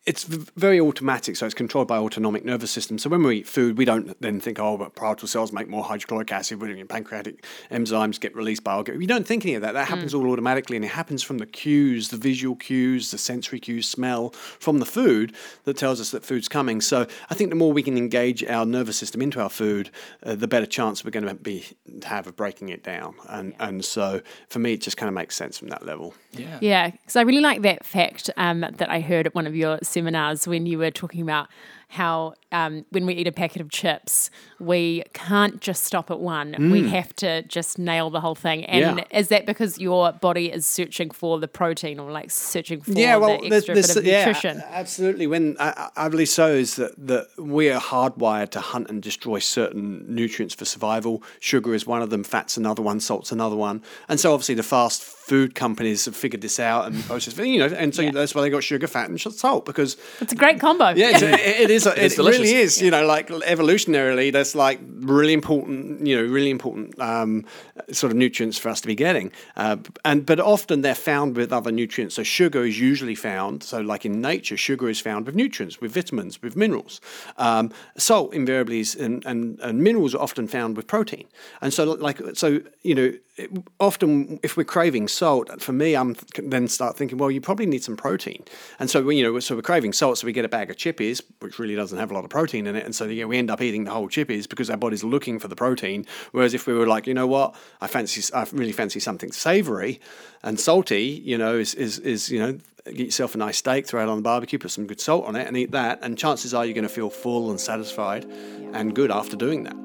it's 0.07 0.23
very 0.23 0.79
automatic, 0.79 1.35
so 1.35 1.45
it's 1.45 1.53
controlled 1.53 1.89
by 1.89 1.97
autonomic 1.97 2.45
nervous 2.45 2.71
system. 2.71 2.97
So 2.97 3.09
when 3.09 3.21
we 3.23 3.39
eat 3.39 3.47
food, 3.47 3.77
we 3.77 3.83
don't 3.83 4.19
then 4.21 4.39
think, 4.39 4.57
oh, 4.57 4.77
but 4.77 4.95
parietal 4.95 5.27
cells 5.27 5.51
make 5.51 5.67
more 5.67 5.83
hydrochloric 5.83 6.31
acid, 6.31 6.61
when 6.61 6.75
your 6.77 6.85
pancreatic 6.85 7.45
enzymes 7.69 8.17
get 8.17 8.33
released 8.33 8.63
by. 8.63 8.77
You 8.77 9.05
don't 9.05 9.27
think 9.27 9.43
any 9.43 9.55
of 9.55 9.61
that. 9.63 9.73
That 9.73 9.89
happens 9.89 10.13
all 10.13 10.31
automatically, 10.31 10.77
and 10.77 10.85
it 10.85 10.91
happens 10.91 11.23
from 11.23 11.39
the 11.39 11.45
cues, 11.45 12.07
the 12.07 12.15
visual 12.15 12.55
cues, 12.55 13.11
the 13.11 13.17
sensory 13.17 13.59
cues, 13.59 13.87
smell 13.89 14.29
from 14.29 14.79
the 14.79 14.85
food 14.85 15.35
that 15.65 15.75
tells 15.75 15.99
us 15.99 16.11
that 16.11 16.23
food's 16.23 16.47
coming. 16.47 16.79
So 16.79 17.05
I 17.29 17.33
think 17.33 17.49
the 17.49 17.57
more 17.57 17.73
we 17.73 17.83
can 17.83 17.97
engage 17.97 18.45
our 18.45 18.65
nervous 18.65 18.95
system 18.95 19.21
into 19.21 19.41
our 19.41 19.49
food, 19.49 19.89
uh, 20.23 20.35
the 20.35 20.47
better 20.47 20.65
chance 20.65 21.03
we're 21.03 21.11
going 21.11 21.27
to 21.27 21.35
be 21.35 21.65
have 22.05 22.27
of 22.27 22.37
breaking 22.37 22.69
it 22.69 22.81
down. 22.81 23.15
And 23.27 23.53
and 23.59 23.83
so 23.83 24.21
for 24.47 24.59
me, 24.59 24.73
it 24.73 24.81
just 24.81 24.95
kind 24.95 25.09
of 25.09 25.15
makes 25.15 25.35
sense 25.35 25.57
from 25.57 25.67
that 25.67 25.85
level. 25.85 26.13
Yeah. 26.31 26.59
Yeah, 26.61 26.89
because 26.91 27.17
I 27.17 27.21
really 27.23 27.41
like 27.41 27.61
that 27.63 27.85
fact 27.85 28.29
um, 28.37 28.61
that 28.61 28.89
I 28.89 29.01
heard 29.01 29.25
at 29.25 29.35
one 29.35 29.47
of 29.47 29.55
your 29.55 29.79
seminars 29.97 30.47
when 30.47 30.67
you 30.67 30.77
were 30.77 30.91
talking 30.91 31.21
about 31.21 31.47
how 31.89 32.33
um, 32.51 32.85
when 32.89 33.05
we 33.05 33.13
eat 33.13 33.27
a 33.27 33.31
packet 33.31 33.61
of 33.61 33.69
chips, 33.69 34.29
we 34.59 35.03
can't 35.13 35.61
just 35.61 35.83
stop 35.85 36.11
at 36.11 36.19
one. 36.19 36.55
We 36.71 36.87
have 36.89 37.15
to 37.17 37.43
just 37.43 37.79
nail 37.79 38.09
the 38.09 38.19
whole 38.19 38.35
thing. 38.35 38.65
And 38.65 38.97
Yeah. 38.99 39.19
is 39.19 39.29
that 39.29 39.45
because 39.45 39.79
your 39.79 40.11
body 40.11 40.51
is 40.51 40.65
searching 40.65 41.11
for 41.11 41.39
the 41.39 41.47
protein 41.47 41.99
or 41.99 42.11
like 42.11 42.29
searching 42.29 42.81
for 42.81 42.91
yeah, 42.91 43.15
well, 43.15 43.39
the 43.41 43.55
extra 43.55 43.73
there's, 43.73 43.87
bit 43.87 43.97
of 43.97 44.05
yeah, 44.05 44.25
nutrition? 44.25 44.63
absolutely. 44.69 45.27
When 45.27 45.55
I, 45.59 45.89
I 45.95 46.09
believe 46.09 46.29
so 46.29 46.47
is 46.49 46.75
that 46.75 46.91
that 47.07 47.27
we 47.37 47.69
are 47.69 47.79
hardwired 47.79 48.49
to 48.51 48.59
hunt 48.59 48.89
and 48.89 49.01
destroy 49.01 49.39
certain 49.39 50.03
nutrients 50.13 50.53
for 50.55 50.65
survival. 50.65 51.23
Sugar 51.39 51.73
is 51.73 51.85
one 51.87 52.01
of 52.01 52.09
them. 52.09 52.23
Fat's 52.23 52.57
another 52.57 52.81
one. 52.81 52.99
Salt's 52.99 53.31
another 53.31 53.55
one. 53.55 53.81
And 54.09 54.19
so 54.19 54.33
obviously 54.33 54.55
the 54.55 54.63
fast 54.63 55.03
food 55.03 55.55
companies 55.55 56.05
have 56.05 56.15
figured 56.15 56.41
this 56.41 56.57
out 56.59 56.85
and 56.87 57.03
processed, 57.03 57.37
you 57.37 57.59
know, 57.59 57.65
and 57.67 57.93
so 57.93 58.01
Yeah. 58.01 58.11
that's 58.11 58.33
why 58.33 58.41
they 58.41 58.49
got 58.49 58.63
sugar, 58.63 58.87
fat, 58.87 59.09
and 59.09 59.19
salt 59.19 59.65
because 59.65 59.97
It's 60.21 60.31
a 60.31 60.37
great 60.37 60.59
combo. 60.59 60.89
yeah, 60.89 61.09
it's, 61.11 61.21
it, 61.21 61.33
it 61.39 61.69
is. 61.69 61.76
It, 61.85 61.97
It's 61.97 62.17
really 62.17 62.53
is. 62.55 62.81
You 62.81 62.91
know, 62.91 63.05
like 63.05 63.27
evolutionarily, 63.27 64.31
that's 64.31 64.55
like 64.55 64.79
really 64.99 65.33
important. 65.33 66.05
You 66.05 66.17
know, 66.17 66.23
really 66.23 66.49
important 66.49 66.99
um, 66.99 67.45
sort 67.91 68.11
of 68.11 68.17
nutrients 68.17 68.57
for 68.57 68.69
us 68.69 68.81
to 68.81 68.87
be 68.87 68.95
getting. 68.95 69.31
Uh, 69.55 69.77
and 70.03 70.25
but 70.25 70.39
often 70.39 70.81
they're 70.81 70.95
found 70.95 71.35
with 71.35 71.53
other 71.53 71.71
nutrients. 71.71 72.15
So 72.15 72.23
sugar 72.23 72.65
is 72.65 72.79
usually 72.79 73.15
found. 73.15 73.63
So 73.63 73.81
like 73.81 74.05
in 74.05 74.21
nature, 74.21 74.57
sugar 74.57 74.89
is 74.89 74.99
found 74.99 75.25
with 75.25 75.35
nutrients, 75.35 75.79
with 75.81 75.91
vitamins, 75.93 76.41
with 76.41 76.55
minerals. 76.55 77.01
Um, 77.37 77.71
salt 77.97 78.33
invariably 78.33 78.79
is, 78.79 78.95
and, 78.95 79.25
and 79.25 79.59
and 79.59 79.79
minerals 79.79 80.15
are 80.15 80.21
often 80.21 80.47
found 80.47 80.77
with 80.77 80.87
protein. 80.87 81.27
And 81.61 81.73
so 81.73 81.83
like 81.83 82.21
so 82.33 82.61
you 82.83 82.95
know. 82.95 83.11
It, 83.37 83.51
often, 83.79 84.39
if 84.41 84.57
we're 84.57 84.63
craving 84.63 85.07
salt, 85.07 85.61
for 85.61 85.71
me, 85.71 85.95
I'm 85.95 86.15
th- 86.15 86.49
then 86.49 86.67
start 86.67 86.97
thinking, 86.97 87.19
well, 87.19 87.29
you 87.29 87.39
probably 87.39 87.67
need 87.67 87.83
some 87.83 87.95
protein, 87.95 88.43
and 88.79 88.89
so 88.89 89.03
we, 89.03 89.17
you 89.17 89.23
know, 89.23 89.39
so 89.39 89.55
we're 89.55 89.61
craving 89.61 89.93
salt, 89.93 90.17
so 90.17 90.25
we 90.25 90.33
get 90.33 90.43
a 90.43 90.49
bag 90.49 90.71
of 90.71 90.75
chippies, 90.75 91.21
which 91.39 91.59
really 91.59 91.75
doesn't 91.75 91.99
have 91.99 92.09
a 92.09 92.13
lot 92.15 92.23
of 92.23 92.31
protein 92.31 92.65
in 92.65 92.75
it, 92.75 92.83
and 92.83 92.95
so 92.95 93.05
yeah, 93.05 93.25
we 93.25 93.37
end 93.37 93.51
up 93.51 93.61
eating 93.61 93.83
the 93.83 93.91
whole 93.91 94.09
chippies 94.09 94.49
because 94.49 94.71
our 94.71 94.77
body's 94.77 95.03
looking 95.03 95.37
for 95.37 95.47
the 95.47 95.55
protein. 95.55 96.05
Whereas 96.31 96.55
if 96.55 96.65
we 96.65 96.73
were 96.73 96.87
like, 96.87 97.05
you 97.05 97.13
know 97.13 97.27
what, 97.27 97.53
I 97.79 97.85
fancy, 97.85 98.23
I 98.33 98.47
really 98.51 98.71
fancy 98.71 98.99
something 98.99 99.31
savoury 99.31 100.01
and 100.41 100.59
salty, 100.59 101.21
you 101.23 101.37
know, 101.37 101.57
is 101.57 101.75
is 101.75 101.99
is 101.99 102.31
you 102.31 102.39
know. 102.39 102.57
Get 102.85 102.99
yourself 102.99 103.35
a 103.35 103.37
nice 103.37 103.57
steak, 103.57 103.85
throw 103.85 104.01
it 104.01 104.07
on 104.07 104.15
the 104.15 104.21
barbecue, 104.23 104.57
put 104.57 104.71
some 104.71 104.87
good 104.87 105.01
salt 105.01 105.25
on 105.25 105.35
it, 105.35 105.45
and 105.45 105.57
eat 105.57 105.71
that. 105.71 105.99
And 106.01 106.17
chances 106.17 106.53
are 106.53 106.63
you're 106.65 106.73
going 106.73 106.87
to 106.87 106.89
feel 106.89 107.09
full 107.09 107.49
and 107.49 107.59
satisfied 107.59 108.23
and 108.71 108.95
good 108.95 109.11
after 109.11 109.35
doing 109.35 109.65
that. 109.65 109.75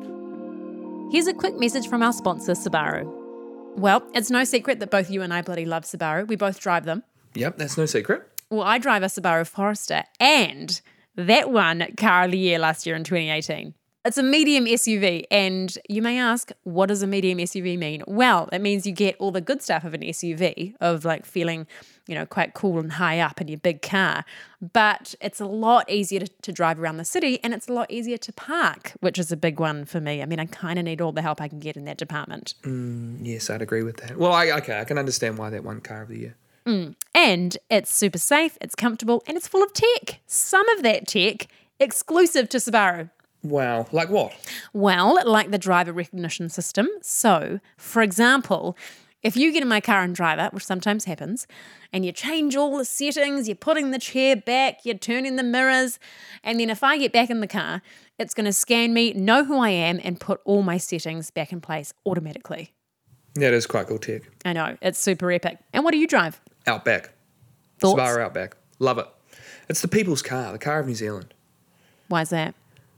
Here's 1.11 1.27
a 1.27 1.35
quick 1.35 1.59
message 1.59 1.89
from 1.89 2.05
our 2.05 2.13
sponsor, 2.13 2.53
Subaru. 2.53 3.22
Well, 3.77 4.03
it's 4.15 4.31
no 4.31 4.45
secret 4.45 4.81
that 4.81 4.91
both 4.91 5.11
you 5.11 5.23
and 5.23 5.33
I 5.33 5.43
bloody 5.43 5.65
love 5.65 5.85
Subaru. 5.85 6.27
We 6.27 6.37
both 6.37 6.61
drive 6.61 6.85
them. 6.85 7.03
Yep, 7.35 7.59
that's 7.59 7.77
no 7.79 7.87
secret. 7.87 8.29
Well, 8.51 8.63
I 8.63 8.79
drive 8.79 9.03
a 9.03 9.07
Subaru 9.07 9.47
Forester 9.47 10.05
and 10.21 10.81
that 11.17 11.51
won 11.51 11.87
Car 11.97 12.25
of 12.25 12.31
the 12.33 12.39
Year 12.39 12.59
last 12.59 12.87
year 12.87 12.95
in 12.95 13.05
2018. 13.05 13.75
It's 14.05 14.19
a 14.19 14.23
medium 14.23 14.65
SUV, 14.65 15.27
and 15.31 15.79
you 15.89 16.03
may 16.03 16.19
ask, 16.19 16.51
what 16.65 16.87
does 16.87 17.03
a 17.03 17.07
medium 17.07 17.39
SUV 17.39 17.79
mean? 17.79 18.03
Well, 18.09 18.49
it 18.53 18.61
means 18.61 18.85
you 18.85 18.93
get 18.93 19.15
all 19.21 19.31
the 19.31 19.41
good 19.41 19.63
stuff 19.63 19.85
of 19.85 19.95
an 19.95 20.01
SUV, 20.01 20.75
of 20.81 21.05
like 21.05 21.25
feeling, 21.25 21.69
you 22.09 22.17
know, 22.17 22.27
quite 22.27 22.53
cool 22.53 22.81
and 22.81 22.95
high 22.95 23.21
up 23.21 23.41
in 23.41 23.47
your 23.47 23.61
big 23.61 23.81
car. 23.81 24.25
But 24.73 25.15
it's 25.21 25.41
a 25.41 25.47
lot 25.47 25.89
easier 25.89 26.19
to, 26.19 26.27
to 26.43 26.51
drive 26.51 26.81
around 26.81 26.97
the 26.97 27.05
city, 27.05 27.39
and 27.45 27.55
it's 27.55 27.69
a 27.69 27.73
lot 27.73 27.93
easier 27.93 28.17
to 28.17 28.33
park, 28.33 28.95
which 28.99 29.21
is 29.21 29.31
a 29.31 29.37
big 29.37 29.61
one 29.61 29.85
for 29.85 30.01
me. 30.01 30.21
I 30.21 30.27
mean, 30.27 30.41
I 30.41 30.47
kind 30.47 30.81
of 30.81 30.85
need 30.85 31.01
all 31.01 31.13
the 31.13 31.23
help 31.23 31.41
I 31.41 31.47
can 31.47 31.61
get 31.61 31.77
in 31.77 31.85
that 31.85 31.97
department. 31.97 32.55
Mm, 32.63 33.19
yes, 33.23 33.51
I'd 33.51 33.63
agree 33.63 33.85
with 33.85 33.99
that. 33.99 34.17
Well, 34.17 34.33
I, 34.33 34.51
okay, 34.51 34.81
I 34.81 34.85
can 34.85 34.99
understand 34.99 35.39
why 35.39 35.51
that 35.51 35.63
won 35.63 35.81
car 35.81 36.03
of 36.03 36.09
the 36.09 36.19
year. 36.19 36.37
Mm, 36.67 36.97
and 37.15 37.57
it's 37.71 37.95
super 37.95 38.19
safe, 38.19 38.59
it's 38.61 38.75
comfortable, 38.75 39.23
and 39.29 39.37
it's 39.37 39.47
full 39.47 39.63
of 39.63 39.73
tech. 39.73 40.19
Some 40.27 40.69
of 40.71 40.83
that 40.83 41.07
tech 41.07 41.47
exclusive 41.79 42.49
to 42.49 42.59
Subaru. 42.59 43.11
Wow, 43.43 43.87
like 43.91 44.09
what? 44.09 44.33
Well, 44.73 45.19
like 45.25 45.51
the 45.51 45.59
driver 45.59 45.93
recognition 45.93 46.49
system. 46.49 46.89
So, 47.01 47.61
for 47.77 48.01
example, 48.03 48.77
if 49.23 49.37
you 49.37 49.53
get 49.53 49.63
in 49.63 49.69
my 49.69 49.81
car 49.81 50.03
and 50.03 50.15
drive 50.15 50.39
it, 50.39 50.53
which 50.53 50.65
sometimes 50.65 51.05
happens, 51.05 51.47
and 51.93 52.05
you 52.05 52.13
change 52.13 52.57
all 52.57 52.77
the 52.79 52.85
settings, 52.85 53.49
you're 53.49 53.57
putting 53.57 53.91
the 53.91 53.99
chair 53.99 54.37
back, 54.37 54.85
you're 54.85 54.97
turning 54.97 55.37
the 55.37 55.43
mirrors, 55.43 55.99
and 56.43 56.61
then 56.61 56.71
if 56.71 56.83
I 56.83 56.99
get 56.99 57.13
back 57.13 57.31
in 57.31 57.41
the 57.41 57.47
car, 57.47 57.83
it's 58.19 58.35
going 58.35 58.47
to 58.47 58.53
scan 58.53 58.95
me, 58.95 59.13
know 59.13 59.45
who 59.45 59.59
I 59.59 59.71
am, 59.71 60.01
and 60.03 60.21
put 60.21 60.41
all 60.45 60.63
my 60.63 60.77
settings 60.77 61.31
back 61.31 61.53
in 61.53 61.61
place 61.61 61.93
automatically. 62.07 62.73
That 63.35 63.55
is 63.55 63.67
quite 63.67 63.87
cool 63.87 63.99
tech. 63.99 64.23
I 64.45 64.53
know, 64.53 64.77
it's 64.83 64.99
super 64.99 65.31
epic. 65.33 65.59
And 65.73 65.85
what 65.85 65.93
do 65.93 65.99
you 65.99 66.07
drive? 66.07 66.41
Outback. 66.67 67.11
Thoughts? 67.79 68.01
Subaru 68.01 68.23
Outback. 68.23 68.57
Love 68.79 68.99
it. 68.99 69.07
It's 69.69 69.81
the 69.81 69.89
people's 69.89 70.23
car, 70.23 70.53
the 70.53 70.59
car 70.59 70.81
of 70.81 70.87
New 70.87 70.95
Zealand. 70.95 71.33
Why 72.09 72.23
is 72.23 72.31
that? 72.31 72.55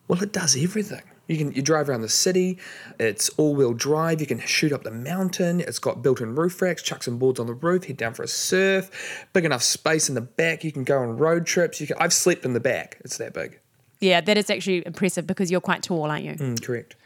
Well, 0.09 0.23
it 0.23 0.33
does 0.33 0.57
everything. 0.57 1.03
You 1.29 1.39
can 1.39 1.53
you 1.53 1.63
drive 1.63 1.89
around 1.89 2.03
the 2.03 2.09
city. 2.09 2.59
It's 3.01 3.31
all-wheel 3.31 3.73
drive. 3.73 4.21
You 4.21 4.27
can 4.27 4.41
shoot 4.41 4.73
up 4.73 4.83
the 4.83 4.91
mountain. 4.91 5.61
It's 5.61 5.79
got 5.79 6.03
built-in 6.03 6.35
roof 6.35 6.61
racks. 6.61 6.83
Chuck 6.83 7.03
some 7.03 7.19
boards 7.19 7.41
on 7.41 7.47
the 7.47 7.55
roof. 7.55 7.85
Head 7.85 7.97
down 7.97 8.13
for 8.13 8.23
a 8.23 8.29
surf. 8.29 9.27
Big 9.33 9.45
enough 9.47 9.63
space 9.63 10.09
in 10.11 10.15
the 10.15 10.21
back. 10.21 10.65
You 10.65 10.73
can 10.73 10.85
go 10.85 10.99
on 10.99 11.17
road 11.17 11.47
trips. 11.47 11.81
You 11.81 11.87
can, 11.87 11.97
I've 11.99 12.13
slept 12.13 12.45
in 12.45 12.53
the 12.53 12.61
back. 12.61 12.99
It's 13.05 13.17
that 13.17 13.33
big. 13.33 13.59
Yeah, 14.01 14.21
that 14.21 14.37
is 14.37 14.51
actually 14.51 14.87
impressive 14.87 15.27
because 15.27 15.51
you're 15.51 15.63
quite 15.63 15.83
tall, 15.83 16.11
aren't 16.11 16.25
you? 16.25 16.35
Mm, 16.35 16.63
correct. 16.63 16.97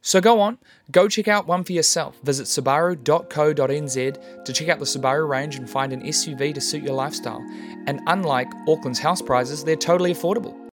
So 0.00 0.20
go 0.20 0.40
on, 0.40 0.58
go 0.92 1.08
check 1.08 1.26
out 1.26 1.48
one 1.48 1.64
for 1.64 1.72
yourself. 1.72 2.16
Visit 2.22 2.44
subaru.co.nz 2.46 4.44
to 4.44 4.52
check 4.52 4.68
out 4.68 4.78
the 4.78 4.84
Subaru 4.84 5.28
range 5.28 5.56
and 5.56 5.68
find 5.68 5.92
an 5.92 6.02
SUV 6.02 6.54
to 6.54 6.60
suit 6.60 6.84
your 6.84 6.94
lifestyle. 6.94 7.44
And 7.88 8.00
unlike 8.06 8.46
Auckland's 8.68 9.00
house 9.00 9.20
prices, 9.20 9.64
they're 9.64 9.74
totally 9.74 10.14
affordable. 10.14 10.56